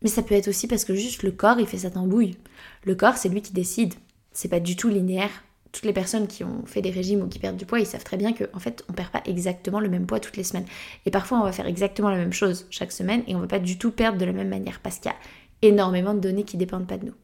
Mais 0.02 0.08
ça 0.08 0.22
peut 0.22 0.34
être 0.34 0.48
aussi 0.48 0.66
parce 0.66 0.84
que 0.84 0.94
juste 0.94 1.22
le 1.22 1.30
corps, 1.30 1.60
il 1.60 1.66
fait 1.66 1.78
sa 1.78 1.90
tambouille. 1.90 2.36
Le 2.84 2.94
corps, 2.94 3.16
c'est 3.16 3.28
lui 3.28 3.40
qui 3.40 3.52
décide. 3.52 3.94
C'est 4.32 4.48
pas 4.48 4.60
du 4.60 4.76
tout 4.76 4.88
linéaire. 4.88 5.30
Toutes 5.72 5.84
les 5.84 5.92
personnes 5.92 6.26
qui 6.26 6.44
ont 6.44 6.66
fait 6.66 6.82
des 6.82 6.90
régimes 6.90 7.22
ou 7.22 7.28
qui 7.28 7.38
perdent 7.38 7.56
du 7.56 7.64
poids, 7.64 7.80
ils 7.80 7.86
savent 7.86 8.04
très 8.04 8.18
bien 8.18 8.32
qu'en 8.34 8.44
en 8.52 8.58
fait, 8.58 8.84
on 8.88 8.92
perd 8.92 9.10
pas 9.10 9.22
exactement 9.24 9.80
le 9.80 9.88
même 9.88 10.06
poids 10.06 10.20
toutes 10.20 10.36
les 10.36 10.44
semaines. 10.44 10.66
Et 11.06 11.10
parfois, 11.10 11.40
on 11.40 11.44
va 11.44 11.52
faire 11.52 11.66
exactement 11.66 12.10
la 12.10 12.18
même 12.18 12.32
chose 12.32 12.66
chaque 12.70 12.92
semaine 12.92 13.22
et 13.26 13.34
on 13.34 13.40
va 13.40 13.46
pas 13.46 13.58
du 13.58 13.78
tout 13.78 13.90
perdre 13.90 14.18
de 14.18 14.24
la 14.24 14.32
même 14.32 14.48
manière 14.48 14.80
parce 14.80 14.98
qu'il 14.98 15.10
y 15.10 15.14
a 15.14 15.68
énormément 15.68 16.12
de 16.12 16.20
données 16.20 16.44
qui 16.44 16.56
dépendent 16.56 16.86
pas 16.86 16.98
de 16.98 17.06
nous. 17.06 17.14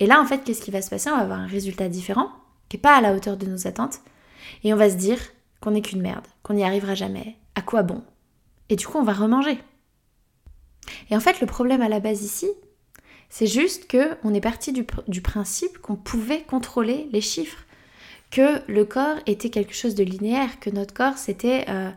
Et 0.00 0.06
là, 0.06 0.20
en 0.20 0.26
fait, 0.26 0.42
qu'est-ce 0.44 0.62
qui 0.62 0.70
va 0.70 0.82
se 0.82 0.90
passer? 0.90 1.10
On 1.10 1.16
va 1.16 1.22
avoir 1.22 1.38
un 1.38 1.46
résultat 1.46 1.88
différent 1.88 2.30
qui 2.68 2.76
n'est 2.76 2.82
pas 2.82 2.96
à 2.96 3.00
la 3.00 3.14
hauteur 3.14 3.36
de 3.36 3.46
nos 3.46 3.66
attentes. 3.66 4.00
Et 4.64 4.74
on 4.74 4.76
va 4.76 4.90
se 4.90 4.96
dire 4.96 5.18
qu'on 5.60 5.70
n'est 5.70 5.82
qu'une 5.82 6.02
merde, 6.02 6.26
qu'on 6.42 6.54
n'y 6.54 6.64
arrivera 6.64 6.94
jamais, 6.94 7.36
à 7.54 7.62
quoi 7.62 7.82
bon? 7.82 8.02
Et 8.68 8.76
du 8.76 8.86
coup, 8.86 8.98
on 8.98 9.04
va 9.04 9.12
remanger. 9.12 9.58
Et 11.10 11.16
en 11.16 11.20
fait, 11.20 11.40
le 11.40 11.46
problème 11.46 11.82
à 11.82 11.88
la 11.88 12.00
base 12.00 12.22
ici, 12.22 12.48
c'est 13.28 13.46
juste 13.46 13.86
que 13.86 14.16
on 14.22 14.34
est 14.34 14.40
parti 14.40 14.72
du, 14.72 15.22
principe 15.22 15.78
qu'on 15.78 15.96
pouvait 15.96 16.42
contrôler 16.42 17.08
les 17.12 17.20
chiffres, 17.20 17.64
que 18.34 18.60
le 18.66 18.84
corps 18.84 19.18
était 19.26 19.48
quelque 19.48 19.74
chose 19.74 19.94
de 19.94 20.02
linéaire, 20.02 20.58
que 20.58 20.68
notre 20.68 20.92
corps 20.92 21.18
c'était 21.18 21.66
euh, 21.68 21.92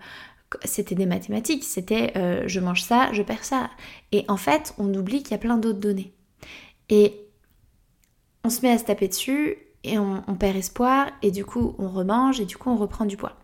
c'était 0.63 0.93
des 0.93 1.07
mathématiques, 1.07 1.63
c'était 1.63 2.13
euh, 2.15 2.43
je 2.45 2.59
mange 2.59 2.83
ça, 2.83 3.11
je 3.11 3.23
perds 3.23 3.43
ça. 3.43 3.71
Et 4.11 4.23
en 4.27 4.37
fait, 4.37 4.75
on 4.77 4.93
oublie 4.93 5.23
qu'il 5.23 5.31
y 5.31 5.33
a 5.33 5.39
plein 5.39 5.57
d'autres 5.57 5.79
données. 5.79 6.13
Et 6.89 7.19
on 8.43 8.51
se 8.51 8.61
met 8.61 8.69
à 8.69 8.77
se 8.77 8.85
taper 8.85 9.07
dessus 9.07 9.57
et 9.83 9.97
on, 9.97 10.21
perd 10.39 10.55
espoir 10.55 11.09
et 11.23 11.31
du 11.31 11.43
coup 11.43 11.75
on 11.79 11.89
remange 11.89 12.39
et 12.39 12.45
du 12.45 12.55
coup 12.55 12.69
on 12.69 12.77
reprend 12.77 13.05
du 13.05 13.17
poids. 13.17 13.35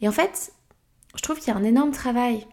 Et 0.00 0.08
en 0.08 0.12
fait, 0.12 0.54
je 1.14 1.20
trouve 1.20 1.38
qu'il 1.38 1.52
y 1.52 1.56
a 1.56 1.58
un 1.58 1.64
énorme 1.64 1.92
travail 1.92 2.46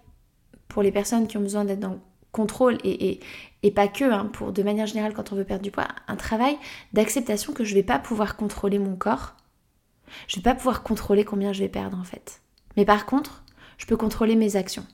pour 0.68 0.84
les 0.84 0.92
personnes 0.92 1.26
qui 1.28 1.38
ont 1.38 1.42
besoin 1.42 1.64
d'être 1.64 1.80
dans 1.80 1.94
le 1.94 2.00
contrôle 2.34 2.78
et, 2.84 3.22
et, 3.64 3.72
pas 3.72 3.88
que, 3.88 4.04
hein, 4.04 4.26
pour 4.26 4.52
de 4.52 4.62
manière 4.62 4.88
générale 4.88 5.14
quand 5.14 5.32
on 5.32 5.36
veut 5.36 5.46
perdre 5.46 5.64
du 5.64 5.72
poids, 5.72 5.88
un 6.10 6.18
travail 6.18 6.58
d'acceptation 6.92 7.54
que 7.54 7.64
je 7.64 7.74
vais 7.74 7.84
pas 7.84 7.98
pouvoir 7.98 8.36
contrôler 8.36 8.78
mon 8.78 8.98
corps. 8.98 9.36
Je 10.28 10.38
vais 10.38 10.42
pas 10.42 10.56
pouvoir 10.56 10.84
contrôler 10.84 11.24
combien 11.24 11.54
je 11.54 11.60
vais 11.60 11.70
perdre 11.70 11.98
en 11.98 12.04
fait. 12.04 12.42
Mais 12.78 12.86
par 12.86 13.06
contre, 13.06 13.44
je 13.78 13.86
peux 13.86 13.98
contrôler 13.98 14.36
mes 14.36 14.56
actions. 14.56 14.86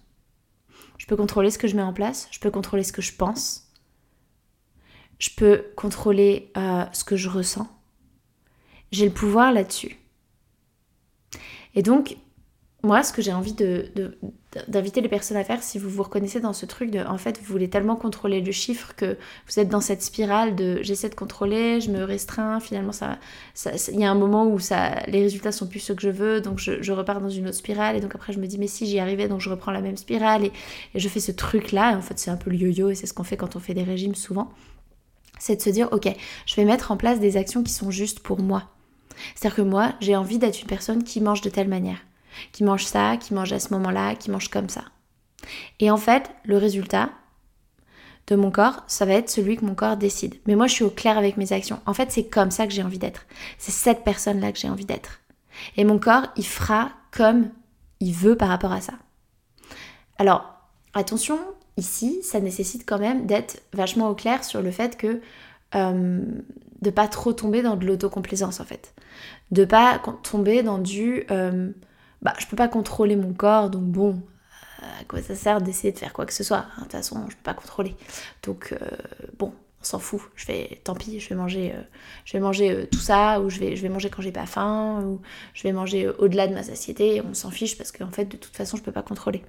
Je 0.97 1.05
peux 1.05 1.15
contrôler 1.15 1.51
ce 1.51 1.57
que 1.57 1.67
je 1.67 1.75
mets 1.75 1.81
en 1.81 1.93
place, 1.93 2.27
je 2.31 2.39
peux 2.39 2.51
contrôler 2.51 2.83
ce 2.83 2.93
que 2.93 3.01
je 3.01 3.13
pense, 3.13 3.71
je 5.19 5.29
peux 5.35 5.65
contrôler 5.75 6.51
euh, 6.57 6.85
ce 6.93 7.03
que 7.03 7.15
je 7.15 7.29
ressens, 7.29 7.67
j'ai 8.91 9.05
le 9.05 9.13
pouvoir 9.13 9.51
là-dessus. 9.51 9.97
Et 11.73 11.81
donc, 11.81 12.17
moi, 12.85 13.03
ce 13.03 13.11
que 13.11 13.21
j'ai 13.21 13.33
envie 13.33 13.53
de, 13.53 13.91
d'inviter 14.67 15.01
les 15.01 15.09
personnes 15.09 15.37
à 15.37 15.43
faire, 15.43 15.61
si 15.61 15.79
vous 15.79 15.89
vous 15.89 16.03
reconnaissez 16.03 16.39
dans 16.39 16.53
ce 16.53 16.65
truc 16.65 16.95
en 16.95 17.17
fait, 17.17 17.39
vous 17.39 17.51
voulez 17.51 17.69
tellement 17.69 17.95
controler 17.95 18.41
le 18.41 18.51
chiffre 18.51 18.93
que 18.95 19.17
vous 19.47 19.59
êtes 19.59 19.69
dans 19.69 19.81
cette 19.81 20.01
spirale 20.01 20.55
de 20.55 20.81
j'essaie 20.81 21.09
de 21.09 21.15
contrôler, 21.15 21.81
je 21.81 21.91
me 21.91 22.03
restreins, 22.03 22.59
finalement, 22.59 22.91
ça, 22.91 23.17
il 23.91 23.99
y 23.99 24.05
a 24.05 24.11
un 24.11 24.15
moment 24.15 24.47
où 24.47 24.59
ça, 24.59 25.01
les 25.07 25.21
résultats 25.21 25.51
sont 25.51 25.67
plus 25.67 25.79
ceux 25.79 25.95
que 25.95 26.01
je 26.01 26.09
veux, 26.09 26.41
donc 26.41 26.59
je, 26.59 26.91
repars 26.91 27.19
dans 27.19 27.29
une 27.29 27.47
autre 27.47 27.57
spirale, 27.57 27.97
et 27.97 27.99
donc 27.99 28.15
après 28.15 28.31
je 28.31 28.39
me 28.39 28.47
dis, 28.47 28.57
mais 28.57 28.67
si 28.67 28.85
j'y 28.85 28.99
arrivais, 28.99 29.27
donc 29.27 29.41
je 29.41 29.49
reprends 29.49 29.71
la 29.71 29.81
même 29.81 29.97
spirale, 29.97 30.45
et, 30.45 30.51
je 30.93 31.09
fais 31.09 31.19
ce 31.19 31.31
truc-là, 31.31 31.97
en 31.97 32.01
fait, 32.01 32.19
c'est 32.19 32.31
un 32.31 32.37
peu 32.37 32.49
le 32.49 32.57
yo-yo, 32.57 32.89
et 32.89 32.95
c'est 32.95 33.07
ce 33.07 33.13
qu'on 33.13 33.23
fait 33.23 33.37
quand 33.37 33.55
on 33.55 33.59
fait 33.59 33.73
des 33.73 33.83
régimes 33.83 34.15
souvent, 34.15 34.51
c'est 35.39 35.57
de 35.57 35.61
se 35.61 35.69
dire, 35.69 35.89
ok, 35.91 36.07
je 36.45 36.55
vais 36.55 36.65
mettre 36.65 36.91
en 36.91 36.97
place 36.97 37.19
des 37.19 37.35
actions 37.35 37.63
qui 37.63 37.73
sont 37.73 37.91
justes 37.91 38.19
pour 38.19 38.39
moi. 38.39 38.69
C'est-à-dire 39.35 39.55
que 39.57 39.61
moi, 39.61 39.93
j'ai 40.01 40.15
envie 40.15 40.37
d'être 40.37 40.61
une 40.61 40.67
personne 40.67 41.03
qui 41.03 41.21
mange 41.21 41.41
de 41.41 41.49
telle 41.49 41.67
manière, 41.67 42.04
qui 42.51 42.63
mange 42.63 42.85
ça, 42.85 43.17
qui 43.17 43.33
mange 43.33 43.53
à 43.53 43.59
ce 43.59 43.73
moment-là, 43.73 44.15
qui 44.15 44.31
mange 44.31 44.49
comme 44.49 44.69
ça. 44.69 44.83
Et 45.79 45.91
en 45.91 45.97
fait, 45.97 46.31
le 46.43 46.57
résultat 46.57 47.09
de 48.27 48.35
mon 48.35 48.49
corps, 48.49 48.83
ça 48.87 49.05
va 49.05 49.13
être 49.13 49.29
celui 49.29 49.57
que 49.57 49.65
mon 49.65 49.75
corps 49.75 49.97
décide. 49.97 50.35
Mais 50.47 50.55
moi, 50.55 50.67
je 50.67 50.73
suis 50.73 50.83
au 50.83 50.89
clair 50.89 51.17
avec 51.17 51.37
mes 51.37 51.53
actions. 51.53 51.79
En 51.85 51.93
fait, 51.93 52.11
c'est 52.11 52.25
comme 52.25 52.51
ça 52.51 52.65
que 52.65 52.73
j'ai 52.73 52.83
envie 52.83 52.97
d'être. 52.97 53.25
C'est 53.57 53.71
cette 53.71 54.03
personne-là 54.03 54.51
que 54.51 54.57
j'ai 54.57 54.69
envie 54.69 54.85
d'être. 54.85 55.19
Et 55.77 55.83
mon 55.83 55.99
corps, 55.99 56.27
il 56.35 56.45
fera 56.45 56.91
comme 57.11 57.49
il 57.99 58.13
veut 58.13 58.35
par 58.35 58.49
rapport 58.49 58.71
à 58.71 58.81
ça. 58.81 58.93
Alors, 60.17 60.55
attention, 60.93 61.39
ici, 61.77 62.19
ça 62.23 62.39
nécessite 62.39 62.85
quand 62.85 62.99
même 62.99 63.25
d'être 63.25 63.61
vachement 63.73 64.09
au 64.09 64.15
clair 64.15 64.43
sur 64.43 64.61
le 64.61 64.71
fait 64.71 64.97
que 64.97 65.21
euh, 65.75 66.21
de 66.81 66.89
pas 66.89 67.07
trop 67.07 67.33
tomber 67.33 67.61
dans 67.61 67.75
de 67.75 67.85
l'autocomplaisance 67.85 68.59
en 68.59 68.65
fait. 68.65 68.93
De 69.51 69.65
pas 69.65 70.01
tomber 70.23 70.63
dans 70.63 70.77
du 70.77 71.25
euh, 71.31 71.69
bah 72.25 72.33
je 72.39 72.47
peux 72.47 72.55
pas 72.55 72.67
contrôler 72.67 73.15
mon 73.15 73.33
corps 73.33 73.69
donc 73.69 73.83
bon 73.83 74.19
à 74.81 75.03
quoi 75.03 75.21
ça 75.21 75.35
sert 75.35 75.61
d'essayer 75.61 75.93
de 75.93 75.99
faire 75.99 76.11
quoi 76.11 76.25
que 76.25 76.33
ce 76.33 76.43
soit 76.43 76.57
hein, 76.57 76.77
De 76.77 76.81
toute 76.81 76.91
façon 76.93 77.23
je 77.29 77.35
peux 77.35 77.43
pas 77.43 77.53
contrôler. 77.53 77.95
Donc 78.43 78.73
euh, 78.73 78.77
bon 79.37 79.53
on 79.79 79.83
s'en 79.83 79.99
fout. 79.99 80.21
Je 80.35 80.47
vais 80.47 80.81
tant 80.83 80.95
pis 80.95 81.19
je 81.19 81.29
vais 81.29 81.35
manger 81.35 81.73
euh, 81.75 81.81
je 82.25 82.33
vais 82.33 82.39
manger 82.39 82.87
tout 82.91 82.99
ça 82.99 83.39
ou 83.41 83.51
je 83.51 83.59
vais 83.59 83.75
je 83.75 83.81
vais 83.83 83.89
manger 83.89 84.09
quand 84.09 84.23
j'ai 84.23 84.31
pas 84.31 84.47
faim 84.47 85.03
ou 85.03 85.21
je 85.53 85.63
vais 85.63 85.71
manger 85.71 86.09
au-delà 86.17 86.47
de 86.47 86.55
ma 86.55 86.63
satiété. 86.63 87.21
On 87.21 87.35
s'en 87.35 87.51
fiche 87.51 87.77
parce 87.77 87.91
qu'en 87.91 88.09
fait 88.09 88.25
de 88.25 88.37
toute 88.37 88.55
façon 88.55 88.75
je 88.75 88.81
peux 88.81 88.91
pas 88.91 89.03
contrôler. 89.03 89.43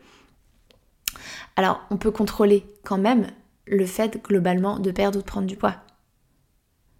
Alors 1.56 1.80
on 1.90 1.96
peut 1.96 2.10
contrôler 2.10 2.66
quand 2.84 2.98
même 2.98 3.26
le 3.66 3.86
fait 3.86 4.22
globalement 4.22 4.78
de 4.78 4.90
perdre 4.90 5.18
ou 5.18 5.22
de 5.22 5.26
prendre 5.26 5.46
du 5.46 5.56
poids. 5.56 5.76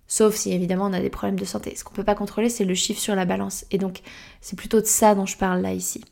Sauf 0.08 0.34
si 0.36 0.52
évidemment 0.52 0.86
on 0.86 0.92
a 0.92 1.00
des 1.00 1.10
problèmes 1.10 1.38
de 1.38 1.44
santé. 1.44 1.74
Ce 1.76 1.84
qu'on 1.84 1.94
peut 1.94 2.04
pas 2.04 2.14
contrôler, 2.14 2.48
c'est 2.48 2.64
le 2.64 2.74
chiffre 2.74 3.00
sur 3.00 3.14
la 3.14 3.24
balance. 3.24 3.64
Et 3.70 3.78
donc, 3.78 4.02
c'est 4.40 4.56
plutôt 4.56 4.80
de 4.80 4.86
ça 4.86 5.14
dont 5.14 5.26
je 5.26 5.36
parle 5.36 5.60
là 5.62 5.72
ici. 5.72 6.04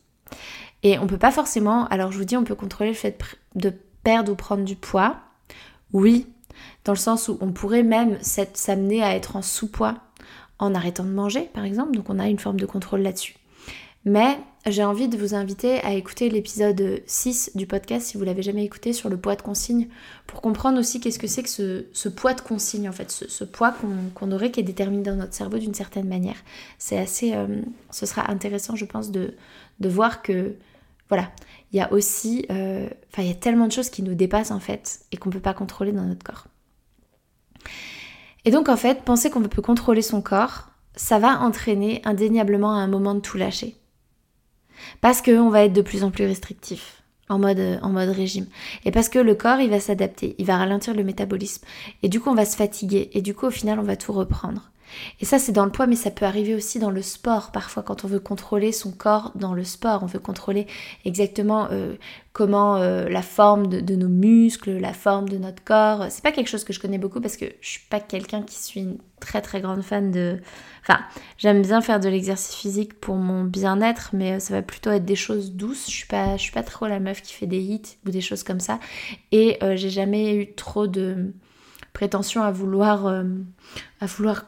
Et 0.83 0.99
on 0.99 1.07
peut 1.07 1.17
pas 1.17 1.31
forcément. 1.31 1.87
Alors, 1.87 2.11
je 2.11 2.17
vous 2.17 2.25
dis, 2.25 2.37
on 2.37 2.43
peut 2.43 2.55
contrôler 2.55 2.91
le 2.91 2.95
fait 2.95 3.17
de 3.55 3.73
perdre 4.03 4.31
ou 4.31 4.35
prendre 4.35 4.63
du 4.63 4.75
poids. 4.75 5.17
Oui, 5.93 6.27
dans 6.83 6.91
le 6.91 6.97
sens 6.97 7.27
où 7.27 7.37
on 7.41 7.51
pourrait 7.51 7.83
même 7.83 8.17
s'amener 8.21 9.01
à 9.01 9.15
être 9.15 9.35
en 9.35 9.41
sous-poids 9.41 9.95
en 10.59 10.75
arrêtant 10.75 11.03
de 11.03 11.09
manger, 11.09 11.49
par 11.53 11.63
exemple. 11.63 11.91
Donc, 11.93 12.09
on 12.09 12.19
a 12.19 12.27
une 12.27 12.39
forme 12.39 12.59
de 12.59 12.65
contrôle 12.65 13.01
là-dessus. 13.01 13.35
Mais 14.03 14.37
j'ai 14.67 14.83
envie 14.83 15.07
de 15.07 15.17
vous 15.17 15.35
inviter 15.35 15.79
à 15.83 15.93
écouter 15.93 16.27
l'épisode 16.29 17.03
6 17.05 17.51
du 17.53 17.67
podcast 17.67 18.07
si 18.07 18.17
vous 18.17 18.23
l'avez 18.23 18.41
jamais 18.41 18.65
écouté 18.65 18.93
sur 18.93 19.09
le 19.09 19.17
poids 19.17 19.35
de 19.35 19.43
consigne 19.43 19.87
pour 20.25 20.41
comprendre 20.41 20.79
aussi 20.79 20.99
qu'est-ce 20.99 21.19
que 21.19 21.27
c'est 21.27 21.43
que 21.43 21.49
ce, 21.93 22.09
poids 22.09 22.33
de 22.33 22.41
consigne 22.41 22.89
en 22.89 22.91
fait, 22.91 23.11
ce, 23.11 23.43
poids 23.43 23.75
qu'on 24.15 24.31
aurait 24.31 24.49
qui 24.49 24.59
est 24.59 24.63
déterminé 24.63 25.03
dans 25.03 25.15
notre 25.15 25.35
cerveau 25.35 25.59
d'une 25.59 25.75
certaine 25.75 26.07
manière. 26.07 26.37
C'est 26.79 26.97
assez, 26.97 27.33
euh, 27.35 27.61
ce 27.91 28.07
sera 28.07 28.31
intéressant 28.31 28.75
je 28.75 28.85
pense 28.85 29.11
de, 29.11 29.35
voir 29.79 30.23
que 30.23 30.55
voilà, 31.09 31.31
il 31.71 31.77
y 31.77 31.81
a 31.81 31.93
aussi, 31.93 32.47
euh, 32.49 32.89
enfin 33.11 33.21
il 33.21 33.27
y 33.27 33.31
a 33.31 33.35
tellement 33.35 33.67
de 33.67 33.71
choses 33.71 33.91
qui 33.91 34.01
nous 34.01 34.15
dépassent 34.15 34.49
en 34.49 34.59
fait 34.59 35.01
et 35.11 35.17
qu'on 35.17 35.29
ne 35.29 35.35
peut 35.35 35.41
pas 35.41 35.53
contrôler 35.53 35.91
dans 35.91 36.05
notre 36.05 36.23
corps. 36.23 36.47
Et 38.45 38.51
donc 38.51 38.67
en 38.67 38.77
fait, 38.77 39.03
penser 39.03 39.29
qu'on 39.29 39.43
peut 39.43 39.61
contrôler 39.61 40.01
son 40.01 40.23
corps, 40.23 40.69
ça 40.95 41.19
va 41.19 41.39
entraîner 41.41 42.01
indéniablement 42.03 42.71
à 42.71 42.77
un 42.79 42.87
moment 42.87 43.13
de 43.13 43.19
tout 43.19 43.37
lâcher. 43.37 43.75
Parce 45.01 45.21
qu'on 45.21 45.49
va 45.49 45.65
être 45.65 45.73
de 45.73 45.81
plus 45.81 46.03
en 46.03 46.11
plus 46.11 46.25
restrictif 46.25 47.03
en 47.29 47.39
mode, 47.39 47.79
en 47.81 47.89
mode 47.89 48.09
régime. 48.09 48.45
Et 48.85 48.91
parce 48.91 49.09
que 49.09 49.19
le 49.19 49.35
corps, 49.35 49.59
il 49.59 49.69
va 49.69 49.79
s'adapter, 49.79 50.35
il 50.37 50.45
va 50.45 50.57
ralentir 50.57 50.93
le 50.93 51.03
métabolisme. 51.03 51.65
Et 52.03 52.09
du 52.09 52.19
coup, 52.19 52.29
on 52.29 52.35
va 52.35 52.45
se 52.45 52.55
fatiguer. 52.55 53.09
Et 53.13 53.21
du 53.21 53.33
coup, 53.33 53.47
au 53.47 53.51
final, 53.51 53.79
on 53.79 53.83
va 53.83 53.95
tout 53.95 54.13
reprendre. 54.13 54.69
Et 55.19 55.25
ça, 55.25 55.39
c'est 55.39 55.51
dans 55.51 55.65
le 55.65 55.71
poids, 55.71 55.87
mais 55.87 55.95
ça 55.95 56.11
peut 56.11 56.25
arriver 56.25 56.55
aussi 56.55 56.79
dans 56.79 56.91
le 56.91 57.01
sport. 57.01 57.51
Parfois, 57.51 57.83
quand 57.83 58.05
on 58.05 58.07
veut 58.07 58.19
contrôler 58.19 58.71
son 58.71 58.91
corps 58.91 59.31
dans 59.35 59.53
le 59.53 59.63
sport, 59.63 60.03
on 60.03 60.07
veut 60.07 60.19
contrôler 60.19 60.67
exactement 61.05 61.67
euh, 61.71 61.95
comment 62.33 62.77
euh, 62.77 63.07
la 63.07 63.21
forme 63.21 63.67
de, 63.67 63.95
nos 63.95 64.09
muscles, 64.09 64.77
la 64.77 64.93
forme 64.93 65.29
de 65.29 65.37
notre 65.37 65.63
corps. 65.63 66.05
C'est 66.09 66.23
pas 66.23 66.31
quelque 66.31 66.49
chose 66.49 66.63
que 66.63 66.73
je 66.73 66.79
connais 66.79 66.97
beaucoup 66.97 67.21
parce 67.21 67.37
que 67.37 67.45
je 67.61 67.69
suis 67.69 67.87
pas 67.89 67.99
quelqu'un 67.99 68.41
qui 68.41 68.55
suis 68.55 68.81
une 68.81 68.97
très 69.19 69.41
très 69.41 69.61
grande 69.61 69.81
fan 69.81 70.11
de. 70.11 70.39
Enfin, 70.81 70.99
j'aime 71.37 71.61
bien 71.61 71.81
faire 71.81 71.99
de 71.99 72.09
l'exercice 72.09 72.55
physique 72.55 72.99
pour 72.99 73.15
mon 73.15 73.43
bien-être, 73.43 74.11
mais 74.13 74.33
euh, 74.33 74.39
ça 74.39 74.53
va 74.53 74.61
plutôt 74.61 74.91
être 74.91 75.05
des 75.05 75.15
choses 75.15 75.53
douces. 75.53 75.85
Je 75.87 75.95
suis 75.95 76.07
pas, 76.07 76.37
je 76.37 76.41
suis 76.41 76.51
pas 76.51 76.63
trop 76.63 76.87
la 76.87 76.99
meuf 76.99 77.21
qui 77.21 77.33
fait 77.33 77.47
des 77.47 77.59
hits 77.59 77.97
ou 78.05 78.11
des 78.11 78.21
choses 78.21 78.43
comme 78.43 78.59
ça. 78.59 78.79
Et 79.31 79.57
j'ai 79.75 79.89
jamais 79.89 80.35
eu 80.35 80.53
trop 80.53 80.87
de 80.87 81.33
prétention 81.93 82.43
à 82.43 82.51
vouloir, 82.51 83.07
à 83.07 84.05
vouloir 84.05 84.45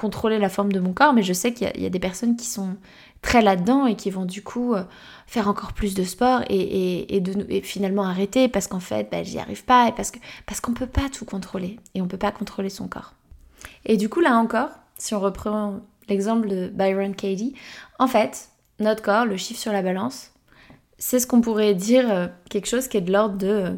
contrôler 0.00 0.38
la 0.38 0.48
forme 0.48 0.72
de 0.72 0.80
mon 0.80 0.94
corps, 0.94 1.12
mais 1.12 1.22
je 1.22 1.34
sais 1.34 1.52
qu'il 1.52 1.70
y, 1.76 1.84
a 1.84 1.90
des 1.90 1.98
personnes 1.98 2.34
qui 2.34 2.46
sont 2.46 2.76
très 3.20 3.42
là-dedans 3.42 3.84
et 3.84 3.96
qui 3.96 4.08
vont 4.08 4.24
du 4.24 4.42
coup 4.42 4.72
euh, 4.72 4.82
faire 5.26 5.46
encore 5.46 5.74
plus 5.74 5.92
de 5.92 6.04
sport 6.04 6.40
et, 6.48 7.22
finalement 7.62 8.04
arrêter 8.04 8.48
parce 8.48 8.66
qu'en 8.66 8.80
fait 8.80 9.10
bah, 9.12 9.22
j'y 9.22 9.38
arrive 9.38 9.62
pas 9.62 9.88
et 9.88 9.92
parce 9.92 10.10
que 10.10 10.18
parce 10.46 10.62
qu'on 10.62 10.72
peut 10.72 10.86
pas 10.86 11.10
tout 11.12 11.26
contrôler 11.26 11.78
et 11.94 12.00
on 12.00 12.08
peut 12.08 12.16
pas 12.16 12.32
contrôler 12.32 12.70
son 12.70 12.88
corps. 12.88 13.12
Et 13.84 13.98
du 13.98 14.08
coup 14.08 14.20
là 14.20 14.38
encore, 14.38 14.70
si 14.96 15.14
on 15.14 15.20
reprend 15.20 15.80
l'exemple 16.08 16.48
de 16.48 16.68
Byron 16.68 17.14
Katie, 17.14 17.54
en 17.98 18.06
fait 18.06 18.48
notre 18.78 19.02
corps, 19.02 19.26
le 19.26 19.36
chiffre 19.36 19.60
sur 19.60 19.72
la 19.72 19.82
balance, 19.82 20.30
c'est 20.96 21.18
ce 21.18 21.26
qu'on 21.26 21.42
pourrait 21.42 21.74
dire 21.74 22.10
euh, 22.10 22.26
quelque 22.48 22.68
chose 22.68 22.88
qui 22.88 22.96
est 22.96 23.02
de 23.02 23.12
l'ordre 23.12 23.36
de 23.36 23.48
euh, 23.48 23.74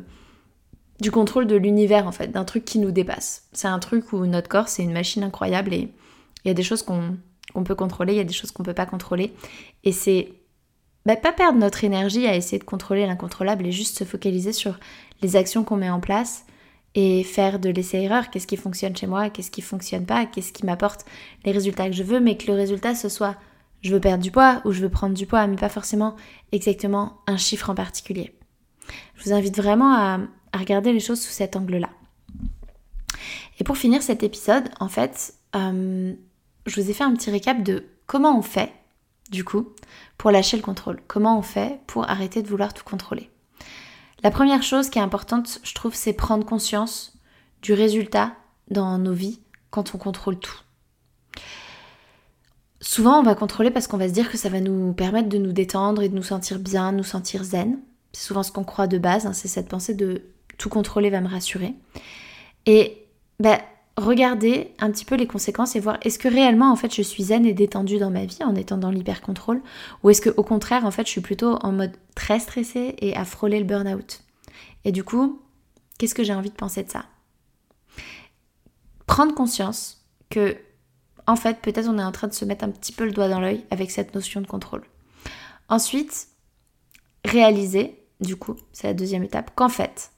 du 1.01 1.11
contrôle 1.11 1.49
de 1.49 1.57
l'univers 1.57 2.07
en 2.07 2.13
fait, 2.13 2.29
d'un 2.29 2.45
truc 2.45 2.65
qui 2.65 2.79
nous 2.79 2.93
dépasse. 2.93 3.49
C'est 3.53 3.67
un 3.67 3.81
truc 3.81 4.13
où 4.13 4.25
notre 4.25 4.49
corps 4.49 4.69
c'est 4.69 4.85
une 4.85 4.93
machine 4.93 5.25
incroyable 5.25 5.75
et 5.75 5.93
il 6.45 6.49
y 6.49 6.51
a 6.51 6.55
des 6.55 6.63
choses 6.63 6.83
qu'on 6.83 7.65
peut 7.65 7.75
contrôler, 7.75 8.15
il 8.15 8.17
y 8.17 8.21
a 8.21 8.25
des 8.25 8.33
choses 8.33 8.51
qu'on 8.51 8.63
peut 8.63 8.75
pas 8.75 8.87
contrôler. 8.87 9.33
Et 9.85 9.93
c'est 9.93 10.33
bah, 11.07 11.17
pas 11.17 11.33
perdre 11.33 11.59
notre 11.59 11.85
énergie 11.85 12.27
à 12.27 12.37
essayer 12.37 12.59
de 12.59 12.65
contrôler 12.65 13.07
l'incontrôlable 13.07 13.67
et 13.67 13.73
juste 13.73 13.99
se 13.99 14.05
focaliser 14.05 14.53
sur 14.53 14.79
les 15.21 15.37
actions 15.37 15.65
qu'on 15.65 15.77
met 15.77 15.91
en 15.91 16.01
place 16.01 16.45
et 16.95 17.25
faire 17.25 17.59
de 17.59 17.71
l'essai-erreur. 17.71 18.31
Qu'est-ce 18.31 18.47
qui 18.47 18.57
fonctionne 18.57 18.97
chez 18.97 19.07
moi, 19.07 19.31
qu'est-ce 19.31 19.51
qui 19.51 19.63
fonctionne 19.63 20.07
pas, 20.07 20.27
qu'est-ce 20.27 20.53
qui 20.53 20.67
m'apporte 20.67 21.05
les 21.45 21.53
résultats 21.53 21.87
que 21.87 21.97
je 21.97 22.03
veux, 22.03 22.21
mais 22.21 22.37
que 22.37 22.47
le 22.47 22.55
résultat 22.55 22.95
ce 22.95 23.09
soit 23.09 23.37
je 23.81 23.93
veux 23.93 24.01
perdre 24.01 24.23
du 24.23 24.31
poids 24.31 24.63
ou 24.65 24.71
je 24.71 24.81
veux 24.81 24.89
prendre 24.89 25.15
du 25.15 25.27
poids, 25.27 25.45
mais 25.49 25.57
pas 25.57 25.69
forcément 25.69 26.15
exactement 26.53 27.19
un 27.27 27.37
chiffre 27.37 27.69
en 27.69 27.75
particulier. 27.75 28.33
Je 29.17 29.25
vous 29.25 29.33
invite 29.33 29.57
vraiment 29.57 29.93
à, 29.93 30.21
à 30.53 30.59
regarder 30.59 30.93
les 30.93 31.01
choses 31.01 31.21
sous 31.21 31.33
cet 31.33 31.57
angle-là. 31.57 31.91
Et 33.59 33.65
pour 33.65 33.77
finir 33.77 34.03
cet 34.03 34.23
épisode, 34.23 34.69
en 34.79 34.89
fait, 34.89 35.35
euh, 35.57 36.15
je 36.67 36.81
vous 36.81 36.91
ai 36.91 36.93
fait 36.93 37.05
un 37.05 37.15
petit 37.15 37.31
récap 37.31 37.63
de 37.63 37.85
comment 38.07 38.39
on 38.39 38.43
fait, 38.43 38.73
du 39.31 39.45
coup, 39.45 39.69
pour 40.19 40.31
lâcher 40.31 40.57
le 40.57 40.63
contrôle. 40.63 41.01
Comment 41.07 41.39
on 41.39 41.43
fait 41.43 41.81
pour 41.87 42.09
arrêter 42.09 42.43
de 42.43 42.49
vouloir 42.49 42.75
tout 42.75 42.85
contrôler. 42.85 43.31
La 44.23 44.31
première 44.31 44.63
chose 44.63 44.89
qui 44.89 44.99
est 44.99 45.03
importante, 45.03 45.59
je 45.65 45.75
trouve, 45.75 45.95
c'est 45.95 46.13
prendre 46.13 46.47
conscience 46.47 47.19
du 47.61 47.73
résultat 47.73 48.35
dans 48.71 48.99
nos 48.99 49.13
vies 49.13 49.41
quand 49.71 49.95
on 49.95 49.99
contrôle 49.99 50.39
tout. 50.39 50.61
Souvent, 52.81 53.19
on 53.19 53.23
va 53.23 53.35
contrôler 53.35 53.71
parce 53.71 53.87
qu'on 53.87 53.97
va 53.97 54.09
se 54.09 54.13
dire 54.13 54.31
que 54.31 54.37
ça 54.37 54.49
va 54.49 54.61
nous 54.61 54.93
permettre 54.93 55.29
de 55.29 55.39
nous 55.39 55.53
détendre 55.53 56.03
et 56.03 56.09
de 56.09 56.15
nous 56.15 56.23
sentir 56.23 56.59
bien, 56.59 56.93
nous 56.93 57.05
sentir 57.05 57.45
zen. 57.45 57.79
C'est 58.13 58.27
souvent 58.27 58.43
ce 58.43 58.53
qu'on 58.53 58.65
croit 58.65 58.87
de 58.87 58.99
base, 58.99 59.27
hein, 59.27 59.33
c'est 59.33 59.49
cette 59.49 59.69
pensée 59.69 59.95
de 59.95 60.23
tout 60.59 60.69
contrôler 60.69 61.09
va 61.09 61.21
me 61.21 61.29
rassurer. 61.29 61.75
Et 62.67 63.07
ben, 63.41 63.59
regarder 64.05 64.75
un 64.79 64.91
petit 64.91 65.05
peu 65.05 65.15
les 65.15 65.27
conséquences 65.27 65.77
et 65.77 65.81
voir 65.81 65.99
est-ce 66.03 66.19
que 66.19 66.29
réellement 66.29 66.71
en 66.71 66.77
fait 66.77 66.95
je 66.95 67.03
suis 67.03 67.25
zen 67.25 67.47
et 67.47 67.55
détendue 67.55 67.99
dans 67.99 68.11
ma 68.11 68.25
vie 68.25 68.43
en 68.45 68.55
étant 68.55 68.77
dans 68.77 68.91
l'hyper-contrôle 68.91 69.63
ou 70.03 70.11
est-ce 70.11 70.21
que 70.21 70.31
au 70.37 70.43
contraire 70.43 70.85
en 70.85 70.91
fait 70.91 71.07
je 71.07 71.11
suis 71.11 71.21
plutôt 71.21 71.57
en 71.63 71.73
mode 71.73 71.93
très 72.15 72.39
stressée 72.39 72.95
et 72.99 73.17
à 73.17 73.25
frôler 73.25 73.59
le 73.59 73.65
burn-out. 73.65 74.23
Et 74.85 74.93
du 74.93 75.05
coup, 75.05 75.41
qu'est-ce 75.99 76.15
que 76.15 76.25
j'ai 76.25 76.35
envie 76.35 76.51
de 76.51 76.55
penser 76.55 76.83
de 76.83 76.91
ça? 76.91 77.05
Prendre 79.07 79.35
conscience 79.35 80.05
que 80.31 80.57
en 81.27 81.37
fait 81.37 81.61
peut-être 81.61 81.89
on 81.89 81.99
est 81.99 82.05
en 82.05 82.13
train 82.13 82.29
de 82.29 82.35
se 82.35 82.45
mettre 82.45 82.65
un 82.65 82.71
petit 82.71 82.93
peu 82.93 83.05
le 83.05 83.13
doigt 83.13 83.29
dans 83.29 83.41
l'œil 83.41 83.65
avec 83.71 83.91
cette 83.91 84.15
notion 84.15 84.41
de 84.41 84.47
contrôle. 84.47 84.83
Ensuite, 85.69 86.29
réaliser, 87.25 88.05
du 88.21 88.37
coup, 88.37 88.57
c'est 88.73 88.89
la 88.89 88.95
deuxième 88.95 89.23
étape, 89.23 89.53
qu'en 89.55 89.69
fait, 89.69 90.11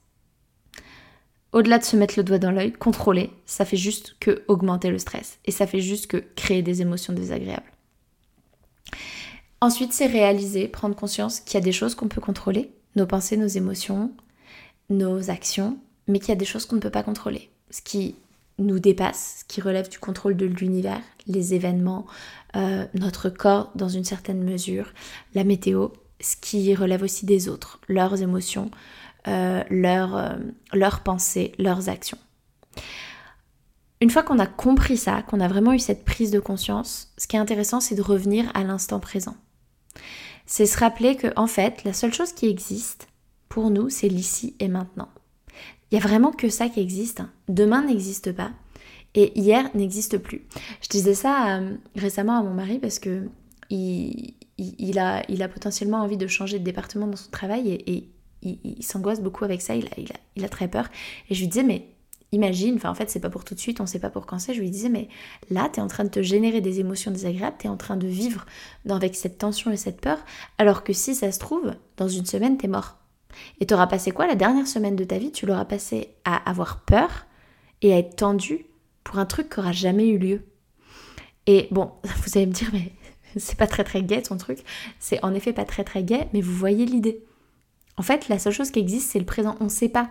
au-delà 1.54 1.78
de 1.78 1.84
se 1.84 1.96
mettre 1.96 2.14
le 2.18 2.24
doigt 2.24 2.38
dans 2.38 2.50
l'œil, 2.50 2.72
contrôler, 2.72 3.30
ça 3.46 3.64
fait 3.64 3.76
juste 3.76 4.16
que 4.18 4.42
augmenter 4.48 4.90
le 4.90 4.98
stress 4.98 5.38
et 5.44 5.52
ça 5.52 5.66
fait 5.66 5.80
juste 5.80 6.08
que 6.08 6.16
créer 6.34 6.62
des 6.62 6.82
émotions 6.82 7.12
désagréables. 7.12 7.62
Ensuite, 9.60 9.92
c'est 9.92 10.06
réaliser, 10.06 10.68
prendre 10.68 10.96
conscience 10.96 11.40
qu'il 11.40 11.54
y 11.54 11.62
a 11.62 11.64
des 11.64 11.72
choses 11.72 11.94
qu'on 11.94 12.08
peut 12.08 12.20
contrôler, 12.20 12.72
nos 12.96 13.06
pensées, 13.06 13.36
nos 13.36 13.46
émotions, 13.46 14.12
nos 14.90 15.30
actions, 15.30 15.78
mais 16.08 16.18
qu'il 16.18 16.30
y 16.30 16.32
a 16.32 16.36
des 16.36 16.44
choses 16.44 16.66
qu'on 16.66 16.76
ne 16.76 16.80
peut 16.80 16.90
pas 16.90 17.04
contrôler. 17.04 17.48
Ce 17.70 17.80
qui 17.80 18.16
nous 18.58 18.80
dépasse, 18.80 19.38
ce 19.40 19.44
qui 19.44 19.60
relève 19.60 19.88
du 19.88 19.98
contrôle 19.98 20.36
de 20.36 20.46
l'univers, 20.46 21.00
les 21.28 21.54
événements, 21.54 22.04
euh, 22.56 22.84
notre 22.94 23.30
corps 23.30 23.70
dans 23.76 23.88
une 23.88 24.04
certaine 24.04 24.42
mesure, 24.42 24.92
la 25.34 25.44
météo, 25.44 25.88
ce 26.20 26.36
qui 26.36 26.74
relève 26.74 27.02
aussi 27.02 27.26
des 27.26 27.48
autres, 27.48 27.80
leurs 27.88 28.22
émotions, 28.22 28.70
euh, 29.28 29.62
euh, 29.70 30.36
leurs 30.72 31.00
pensées, 31.00 31.52
leurs 31.58 31.88
actions. 31.88 32.18
Une 34.00 34.10
fois 34.10 34.22
qu'on 34.22 34.38
a 34.38 34.46
compris 34.46 34.96
ça, 34.96 35.22
qu'on 35.22 35.40
a 35.40 35.48
vraiment 35.48 35.72
eu 35.72 35.78
cette 35.78 36.04
prise 36.04 36.30
de 36.30 36.40
conscience, 36.40 37.12
ce 37.16 37.26
qui 37.26 37.36
est 37.36 37.38
intéressant, 37.38 37.80
c'est 37.80 37.94
de 37.94 38.02
revenir 38.02 38.50
à 38.54 38.64
l'instant 38.64 39.00
présent. 39.00 39.36
C'est 40.46 40.66
se 40.66 40.78
rappeler 40.78 41.16
que, 41.16 41.28
en 41.36 41.46
fait, 41.46 41.84
la 41.84 41.92
seule 41.92 42.12
chose 42.12 42.32
qui 42.32 42.48
existe 42.48 43.08
pour 43.48 43.70
nous, 43.70 43.88
c'est 43.88 44.08
l'ici 44.08 44.56
et 44.58 44.68
maintenant. 44.68 45.08
Il 45.90 45.94
y 45.94 45.98
a 45.98 46.02
vraiment 46.02 46.32
que 46.32 46.50
ça 46.50 46.68
qui 46.68 46.80
existe. 46.80 47.22
Demain 47.48 47.82
n'existe 47.82 48.32
pas 48.32 48.50
et 49.14 49.38
hier 49.38 49.70
n'existe 49.74 50.18
plus. 50.18 50.42
Je 50.82 50.88
disais 50.88 51.14
ça 51.14 51.56
euh, 51.56 51.76
récemment 51.94 52.38
à 52.38 52.42
mon 52.42 52.52
mari 52.52 52.78
parce 52.78 52.98
que 52.98 53.28
il, 53.70 54.98
a, 54.98 55.22
il 55.28 55.42
a 55.42 55.48
potentiellement 55.48 55.98
envie 55.98 56.16
de 56.16 56.26
changer 56.26 56.58
de 56.58 56.64
département 56.64 57.06
dans 57.06 57.16
son 57.16 57.30
travail 57.30 57.70
et 57.86 58.08
il, 58.44 58.82
s'angoisse 58.82 59.20
beaucoup 59.20 59.44
avec 59.44 59.62
ça, 59.62 59.74
il 59.74 59.86
a, 59.86 60.14
il, 60.36 60.44
a, 60.44 60.48
très 60.48 60.68
peur. 60.68 60.88
Et 61.30 61.34
je 61.34 61.40
lui 61.40 61.48
disais, 61.48 61.62
mais 61.62 61.88
imagine, 62.32 62.76
enfin 62.76 62.90
en 62.90 62.94
fait 62.94 63.10
c'est 63.10 63.20
pas 63.20 63.30
pour 63.30 63.44
tout 63.44 63.54
de 63.54 63.60
suite, 63.60 63.80
on 63.80 63.86
sait 63.86 63.98
pas 63.98 64.10
pour 64.10 64.26
quand 64.26 64.38
c'est, 64.38 64.54
je 64.54 64.60
lui 64.60 64.70
disais, 64.70 64.88
mais 64.88 65.08
là 65.50 65.68
tu 65.72 65.78
es 65.78 65.82
en 65.82 65.86
train 65.86 66.04
de 66.04 66.10
te 66.10 66.22
générer 66.22 66.60
des 66.60 66.80
émotions 66.80 67.10
désagréables, 67.10 67.56
tu 67.58 67.66
es 67.66 67.70
en 67.70 67.76
train 67.76 67.96
de 67.96 68.06
vivre 68.08 68.44
avec 68.88 69.14
cette 69.14 69.38
tension 69.38 69.70
et 69.70 69.76
cette 69.76 70.00
peur, 70.00 70.18
alors 70.58 70.84
que 70.84 70.92
si 70.92 71.14
ça 71.14 71.30
se 71.30 71.38
trouve, 71.38 71.74
dans 71.96 72.08
une 72.08 72.26
semaine 72.26 72.58
tu 72.58 72.66
es 72.66 72.68
mort. 72.68 72.96
Et 73.60 73.66
tu 73.66 73.74
auras 73.74 73.86
passé 73.86 74.10
quoi 74.10 74.26
la 74.26 74.34
dernière 74.34 74.66
semaine 74.66 74.96
de 74.96 75.04
ta 75.04 75.18
vie? 75.18 75.32
Tu 75.32 75.46
l'auras 75.46 75.64
passé 75.64 76.14
à 76.24 76.36
avoir 76.48 76.80
peur 76.80 77.26
et 77.82 77.92
à 77.92 77.98
être 77.98 78.16
tendu 78.16 78.66
pour 79.02 79.18
un 79.18 79.26
truc 79.26 79.50
qui 79.50 79.60
aura 79.60 79.72
jamais 79.72 80.08
eu 80.08 80.18
lieu. 80.18 80.42
Et 81.46 81.68
bon, 81.70 81.92
vous 82.04 82.30
allez 82.36 82.46
me 82.46 82.52
dire, 82.52 82.70
mais 82.72 82.92
c'est 83.36 83.58
pas 83.58 83.66
très 83.66 83.84
très 83.84 84.02
gai 84.02 84.22
ton 84.22 84.36
truc. 84.36 84.60
C'est 84.98 85.22
en 85.24 85.34
effet 85.34 85.52
pas 85.52 85.64
très 85.64 85.84
très 85.84 86.02
gai, 86.02 86.28
mais 86.32 86.40
vous 86.40 86.54
voyez 86.54 86.86
l'idée. 86.86 87.24
En 87.96 88.02
fait, 88.02 88.28
la 88.28 88.38
seule 88.38 88.52
chose 88.52 88.70
qui 88.70 88.80
existe, 88.80 89.10
c'est 89.12 89.18
le 89.18 89.24
présent. 89.24 89.56
On 89.60 89.64
ne 89.64 89.68
sait 89.68 89.88
pas, 89.88 90.10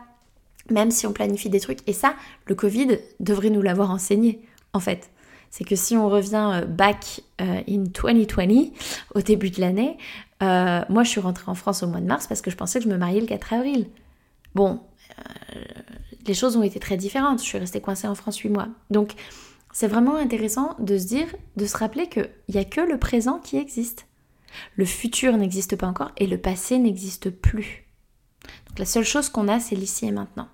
même 0.70 0.92
si 0.92 1.06
on 1.06 1.14
planifie 1.14 1.50
des 1.50 1.60
trucs. 1.60 1.80
Et 1.88 1.94
ça, 1.94 2.16
le 2.46 2.56
Covid 2.56 3.00
devrait 3.20 3.50
nous 3.50 3.62
l'avoir 3.62 3.92
enseigné, 3.92 4.42
en 4.74 4.80
fait. 4.80 5.10
C'est 5.50 5.66
que 5.66 5.76
si 5.76 5.96
on 5.96 6.10
revient 6.10 6.50
euh, 6.54 6.66
back 6.66 7.22
euh, 7.42 7.62
in 7.70 7.84
2020, 7.84 8.72
au 9.14 9.22
début 9.22 9.52
de 9.52 9.62
l'année, 9.62 9.98
euh, 10.42 10.82
moi 10.90 11.04
je 11.04 11.10
suis 11.10 11.22
rentrée 11.22 11.50
en 11.50 11.54
France 11.54 11.84
au 11.84 11.88
mois 11.88 12.02
de 12.02 12.08
mars 12.08 12.26
parce 12.26 12.42
que 12.42 12.50
je 12.50 12.56
pensais 12.56 12.80
que 12.80 12.86
je 12.86 12.90
me 12.90 12.98
mariais 12.98 13.22
le 13.22 13.28
4 13.28 13.54
avril. 13.54 13.88
Bon, 14.56 14.82
les 16.26 16.34
choses 16.34 16.58
ont 16.58 16.64
été 16.64 16.80
très 16.80 16.98
différentes. 16.98 17.40
Je 17.40 17.46
suis 17.46 17.58
restée 17.58 17.82
coincée 17.82 18.08
en 18.08 18.16
France 18.16 18.38
8 18.38 18.50
mois. 18.50 18.68
Donc, 18.90 19.14
c'est 19.72 19.88
vraiment 19.88 20.16
intéressant 20.16 20.76
de 20.80 20.98
se 20.98 21.06
dire, 21.06 21.28
de 21.56 21.66
se 21.66 21.78
rappeler 21.78 22.08
qu'il 22.08 22.30
n'y 22.50 22.60
a 22.60 22.66
que 22.66 22.82
le 22.82 22.98
présent 22.98 23.40
qui 23.40 23.58
existe. 23.58 24.08
Le 24.76 24.86
futur 24.86 25.38
n'existe 25.38 25.76
pas 25.76 25.88
encore 25.88 26.12
et 26.18 26.28
le 26.28 26.38
passé 26.38 26.80
n'existe 26.80 27.30
plus. 27.30 27.88
Donc 28.68 28.80
la 28.80 28.86
seule 28.86 29.06
chose 29.06 29.30
qu'on 29.30 29.48
a, 29.48 29.60
c'est 29.60 29.76
l'ici 29.76 30.06
et 30.06 30.12
maintenant. 30.12 30.48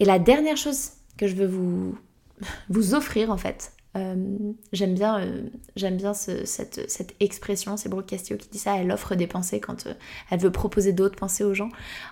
Et 0.00 0.04
la 0.04 0.18
dernière 0.18 0.56
chose 0.56 0.90
que 1.16 1.26
je 1.26 1.34
veux 1.34 1.46
vous, 1.46 1.98
vous 2.68 2.94
offrir, 2.94 3.30
en 3.30 3.36
fait, 3.36 3.72
euh, 3.96 4.14
j'aime 4.72 4.94
bien, 4.94 5.20
euh, 5.20 5.42
j'aime 5.76 5.96
bien 5.96 6.14
cette, 6.14 6.90
cette, 6.90 7.14
expression, 7.20 7.76
c'est 7.76 7.88
Brooke 7.88 8.06
Castillo 8.06 8.38
qui 8.38 8.48
dit 8.48 8.58
ça, 8.58 8.76
elle 8.76 8.92
offre 8.92 9.14
des 9.14 9.26
pensées 9.26 9.60
quand 9.60 9.86
euh, 9.86 9.94
elle 10.30 10.40
veut 10.40 10.52
proposer 10.52 10.92
d'autres 10.92 11.16
pensées 11.16 11.44
aux 11.44 11.54
gens. 11.54 11.70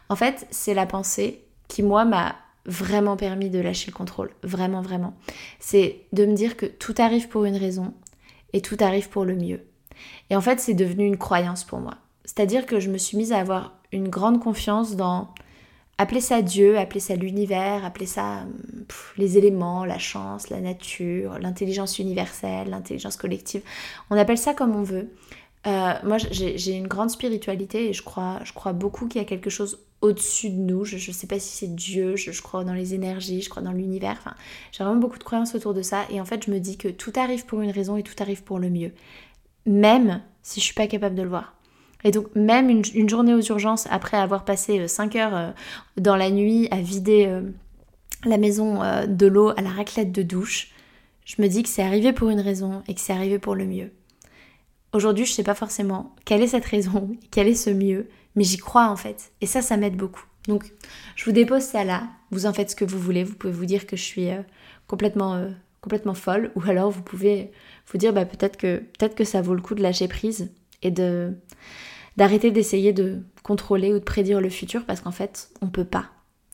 En 0.09 0.17
fait, 0.17 0.47
c'est 0.51 0.75
la 0.75 0.87
pensée 0.87 1.45
qui, 1.69 1.83
moi, 1.83 2.05
m'a 2.05 2.37
vraiment 2.65 3.17
permis 3.17 3.51
de 3.51 3.61
lâcher 3.61 3.91
le 3.91 3.97
contrôle, 3.97 4.31
vraiment, 4.43 4.83
vraiment. 4.83 5.15
C'est 5.61 6.01
de 6.13 6.27
me 6.27 6.35
dire 6.35 6.57
que 6.57 6.67
tout 6.67 6.95
arrive 6.99 7.29
pour 7.29 7.45
une 7.45 7.57
raison 7.57 7.95
et 8.53 8.61
tout 8.61 8.77
arrive 8.81 9.09
pour 9.09 9.25
le 9.25 9.37
mieux. 9.37 9.61
Et 10.31 10.37
en 10.37 10.41
fait, 10.41 10.61
c'est 10.61 10.75
devenu 10.75 11.07
une 11.07 11.19
croyance 11.19 11.65
pour 11.65 11.81
moi. 11.81 11.95
C'est-à-dire 12.25 12.67
que 12.67 12.81
je 12.81 12.91
me 12.91 12.99
suis 12.99 13.17
mise 13.17 13.33
à 13.33 13.39
avoir 13.39 13.73
une 13.93 14.09
grande 14.09 14.41
confiance 14.41 14.97
dans 14.97 15.29
appelez 15.99 16.21
ça 16.21 16.43
Dieu, 16.43 16.79
appelez 16.79 17.01
ça 17.01 17.17
l'univers, 17.17 17.85
appelez 17.85 18.07
ça 18.07 18.45
les 19.17 19.39
éléments, 19.39 19.85
la 19.85 19.99
chance, 19.99 20.51
la 20.51 20.61
nature, 20.61 21.39
l'intelligence 21.39 21.99
universelle, 21.99 22.71
l'intelligence 22.71 23.17
collective. 23.17 23.63
On 24.11 24.17
appelle 24.17 24.39
ça 24.39 24.55
comme 24.55 24.75
on 24.77 24.83
veut. 24.83 25.11
Euh, 25.67 25.95
moi, 26.05 26.17
j'ai 26.19 26.73
une 26.77 26.87
grande 26.87 27.11
spiritualité 27.11 27.89
et 27.89 27.93
je 27.93 28.03
crois, 28.03 28.39
je 28.45 28.53
crois 28.53 28.73
beaucoup 28.73 29.09
qu'il 29.09 29.21
y 29.21 29.25
a 29.25 29.27
quelque 29.27 29.51
chose 29.51 29.81
au-dessus 30.01 30.51
de 30.51 30.61
nous. 30.61 30.85
Je 30.85 30.95
ne 30.97 31.13
sais 31.13 31.27
pas 31.27 31.41
si 31.41 31.57
c'est 31.57 31.75
Dieu, 31.75 32.15
je, 32.15 32.41
crois 32.41 32.63
dans 32.63 32.73
les 32.73 32.95
énergies, 32.95 33.43
je 33.43 33.51
crois 33.51 33.63
dans 33.63 33.73
l'univers. 33.73 34.17
Enfin, 34.19 34.35
j'ai 34.71 34.85
vraiment 34.85 35.01
beaucoup 35.01 35.19
de 35.19 35.25
croyances 35.25 35.57
autour 35.57 35.75
de 35.75 35.83
ça. 35.83 36.05
Et 36.11 36.21
en 36.21 36.25
fait, 36.25 36.47
je 36.47 36.53
me 36.53 36.61
dis 36.61 36.77
que 36.77 36.89
tout 36.89 37.13
arrive 37.17 37.47
pour 37.47 37.63
une 37.63 37.71
raison 37.71 37.97
et 37.97 38.05
tout 38.05 38.15
arrive 38.21 38.45
pour 38.45 38.61
le 38.61 38.71
mieux. 38.71 38.93
Même 39.67 40.23
si 40.43 40.61
je 40.61 40.65
suis 40.65 40.75
pas 40.75 40.87
capable 40.87 41.15
de 41.15 41.23
le 41.23 41.29
voir. 41.29 41.55
Et 42.05 42.11
donc, 42.11 42.29
même 42.35 42.71
une, 42.71 43.09
journée 43.09 43.35
aux 43.35 43.41
urgences, 43.41 43.89
après 43.91 44.17
avoir 44.17 44.45
passé 44.45 44.87
5 44.87 45.17
euh, 45.17 45.19
heures 45.19 45.37
euh, 45.37 45.51
dans 45.97 46.17
la 46.17 46.31
nuit 46.31 46.69
à 46.71 46.81
vider 46.81 47.41
la 48.25 48.39
maison 48.39 48.81
de 49.07 49.27
l'eau 49.27 49.51
à 49.57 49.63
la 49.63 49.71
raclette 49.71 50.13
de 50.13 50.23
douche, 50.23 50.71
je 51.25 51.43
me 51.43 51.49
dis 51.49 51.63
que 51.65 51.69
c'est 51.69 51.83
arrivé 51.83 52.13
pour 52.13 52.31
une 52.31 52.41
raison 52.41 52.83
et 52.87 52.95
que 52.95 53.01
c'est 53.01 53.13
arrivé 53.13 53.39
pour 53.39 53.57
le 53.57 53.67
mieux. 53.67 53.91
Aujourd'hui, 54.93 55.27
je 55.27 55.33
sais 55.33 55.43
pas 55.43 55.55
forcément 55.55 56.15
quelle 56.25 56.41
est 56.41 56.49
cette 56.49 56.65
raison, 56.65 57.17
quel 57.31 57.49
est 57.49 57.55
ce 57.55 57.71
mieux, 57.71 58.09
mais 58.37 58.45
j'y 58.45 58.57
crois 58.57 58.89
en 58.89 58.97
fait. 58.97 59.33
Et 59.41 59.47
ça, 59.47 59.61
ça 59.61 59.77
m'aide 59.77 59.97
beaucoup. 59.97 60.25
Donc, 60.47 60.73
je 61.17 61.25
vous 61.25 61.33
dépose 61.33 61.63
ça 61.63 61.85
là. 61.85 62.05
Vous 62.31 62.47
en 62.47 62.53
faites 62.53 62.71
ce 62.71 62.77
que 62.77 62.85
vous 62.85 62.99
voulez. 62.99 63.25
Vous 63.25 63.35
pouvez 63.35 63.53
vous 63.53 63.67
dire 63.67 63.87
que 63.87 63.97
je 63.97 64.03
suis 64.03 64.31
euh, 64.31 64.43
complètement, 64.87 65.35
euh, 65.35 65.51
complètement 65.87 66.15
folle, 66.15 66.51
ou 66.57 66.63
alors 66.69 66.91
vous 66.91 67.03
pouvez 67.03 67.53
vous 67.93 67.97
dire 67.97 68.13
bah, 68.13 68.25
peut-être 68.25 68.57
que 68.57 68.79
peut-être 68.99 69.15
que 69.15 69.23
ça 69.23 69.41
vaut 69.41 69.55
le 69.55 69.61
coup 69.61 69.77
de 69.77 69.83
lâcher 69.83 70.09
prise 70.09 70.51
et 70.83 70.91
de 70.91 71.33
d'arrêter 72.17 72.51
d'essayer 72.51 72.93
de 72.93 73.23
contrôler 73.45 73.93
ou 73.93 74.01
de 74.01 74.05
prédire 74.05 74.41
le 74.41 74.51
futur 74.51 74.85
parce 74.85 75.01
qu'en 75.01 75.13
fait, 75.13 75.51
on 75.63 75.69
peut 75.69 75.85
pas. 75.85 76.07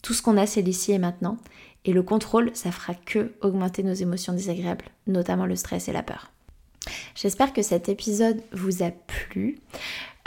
Tout 0.03 0.13
ce 0.13 0.21
qu'on 0.21 0.37
a, 0.37 0.47
c'est 0.47 0.61
l'ici 0.61 0.93
et 0.93 0.99
maintenant. 0.99 1.39
Et 1.87 1.95
le 1.95 2.03
contrôle, 2.03 2.51
ça 2.53 2.73
fera 2.73 2.93
que 2.95 3.33
augmenter 3.41 3.83
nos 3.83 3.95
émotions 3.95 4.35
désagréables, 4.35 4.85
notamment 5.07 5.47
le 5.47 5.57
stress 5.57 5.89
et 5.89 5.93
la 5.93 6.03
peur. 6.03 6.31
J'espère 7.15 7.55
que 7.55 7.63
cet 7.63 7.89
épisode 7.89 8.43
vous 8.53 8.83
a 8.83 8.91
plu. 8.91 9.61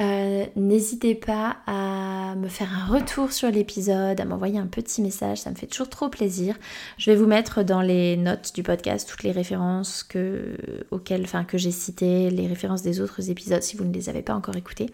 Euh, 0.02 0.46
n'hésitez 0.58 1.16
pas 1.16 1.58
à 1.68 2.36
me 2.36 2.50
faire 2.50 2.68
un 2.74 2.86
retour 2.86 3.32
sur 3.32 3.50
l'épisode, 3.50 4.20
à 4.20 4.26
m'envoyer 4.26 4.60
un 4.60 4.68
petit 4.68 5.02
message, 5.02 5.40
ça 5.40 5.52
me 5.52 5.56
fait 5.56 5.68
toujours 5.68 5.90
trop 5.90 6.10
plaisir. 6.10 6.58
Je 6.98 7.12
vais 7.12 7.16
vous 7.16 7.28
mettre 7.28 7.64
dans 7.64 7.82
les 7.82 8.18
notes 8.18 8.52
du 8.54 8.62
podcast 8.62 9.08
toutes 9.08 9.24
les 9.24 9.32
références 9.32 10.04
que, 10.04 10.58
auxquelles, 10.92 11.24
enfin, 11.24 11.46
que 11.46 11.58
j'ai 11.58 11.72
citées, 11.72 12.30
les 12.30 12.48
références 12.48 12.82
des 12.82 13.00
autres 13.00 13.30
épisodes 13.30 13.64
si 13.64 13.78
vous 13.78 13.86
ne 13.86 13.94
les 13.94 14.10
avez 14.10 14.22
pas 14.22 14.36
encore 14.36 14.58
écoutés. 14.58 14.90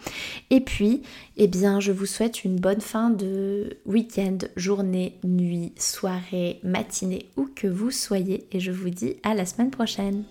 Et 0.51 0.61
puis, 0.61 1.01
eh 1.35 1.47
bien, 1.47 1.79
je 1.79 1.91
vous 1.91 2.05
souhaite 2.05 2.43
une 2.43 2.59
bonne 2.59 2.81
fin 2.81 3.09
de 3.09 3.77
week-end, 3.87 4.37
journée, 4.55 5.17
nuit, 5.23 5.73
soirée, 5.77 6.59
matinée, 6.63 7.25
où 7.37 7.49
que 7.55 7.67
vous 7.67 7.89
soyez. 7.89 8.45
Et 8.51 8.59
je 8.59 8.71
vous 8.71 8.91
dis 8.91 9.15
à 9.23 9.33
la 9.33 9.47
semaine 9.47 9.71
prochaine. 9.71 10.25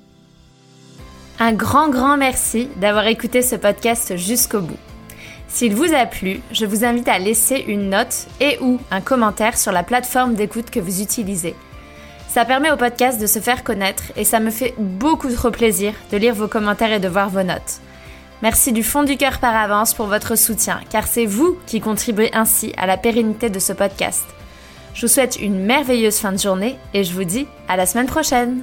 Un 1.42 1.54
grand 1.54 1.88
grand 1.88 2.18
merci 2.18 2.68
d'avoir 2.76 3.06
écouté 3.06 3.40
ce 3.40 3.56
podcast 3.56 4.14
jusqu'au 4.18 4.60
bout. 4.60 4.76
S'il 5.48 5.74
vous 5.74 5.94
a 5.94 6.04
plu, 6.04 6.42
je 6.52 6.66
vous 6.66 6.84
invite 6.84 7.08
à 7.08 7.18
laisser 7.18 7.64
une 7.66 7.88
note 7.88 8.26
et 8.40 8.58
ou 8.60 8.78
un 8.90 9.00
commentaire 9.00 9.56
sur 9.56 9.72
la 9.72 9.82
plateforme 9.82 10.34
d'écoute 10.34 10.68
que 10.68 10.80
vous 10.80 11.00
utilisez. 11.00 11.54
Ça 12.28 12.44
permet 12.44 12.70
au 12.70 12.76
podcast 12.76 13.18
de 13.18 13.26
se 13.26 13.38
faire 13.38 13.64
connaître 13.64 14.02
et 14.16 14.24
ça 14.24 14.38
me 14.38 14.50
fait 14.50 14.74
beaucoup 14.76 15.32
trop 15.32 15.50
plaisir 15.50 15.94
de 16.12 16.18
lire 16.18 16.34
vos 16.34 16.46
commentaires 16.46 16.92
et 16.92 17.00
de 17.00 17.08
voir 17.08 17.30
vos 17.30 17.42
notes. 17.42 17.80
Merci 18.42 18.72
du 18.72 18.82
fond 18.82 19.02
du 19.02 19.16
cœur 19.16 19.38
par 19.38 19.56
avance 19.56 19.94
pour 19.94 20.08
votre 20.08 20.36
soutien, 20.36 20.80
car 20.90 21.06
c'est 21.06 21.24
vous 21.24 21.56
qui 21.66 21.80
contribuez 21.80 22.28
ainsi 22.34 22.74
à 22.76 22.86
la 22.86 22.98
pérennité 22.98 23.48
de 23.48 23.58
ce 23.58 23.72
podcast. 23.72 24.26
Je 24.92 25.06
vous 25.06 25.12
souhaite 25.12 25.40
une 25.40 25.64
merveilleuse 25.64 26.18
fin 26.18 26.32
de 26.32 26.38
journée 26.38 26.76
et 26.92 27.02
je 27.02 27.14
vous 27.14 27.24
dis 27.24 27.46
à 27.66 27.78
la 27.78 27.86
semaine 27.86 28.08
prochaine 28.08 28.62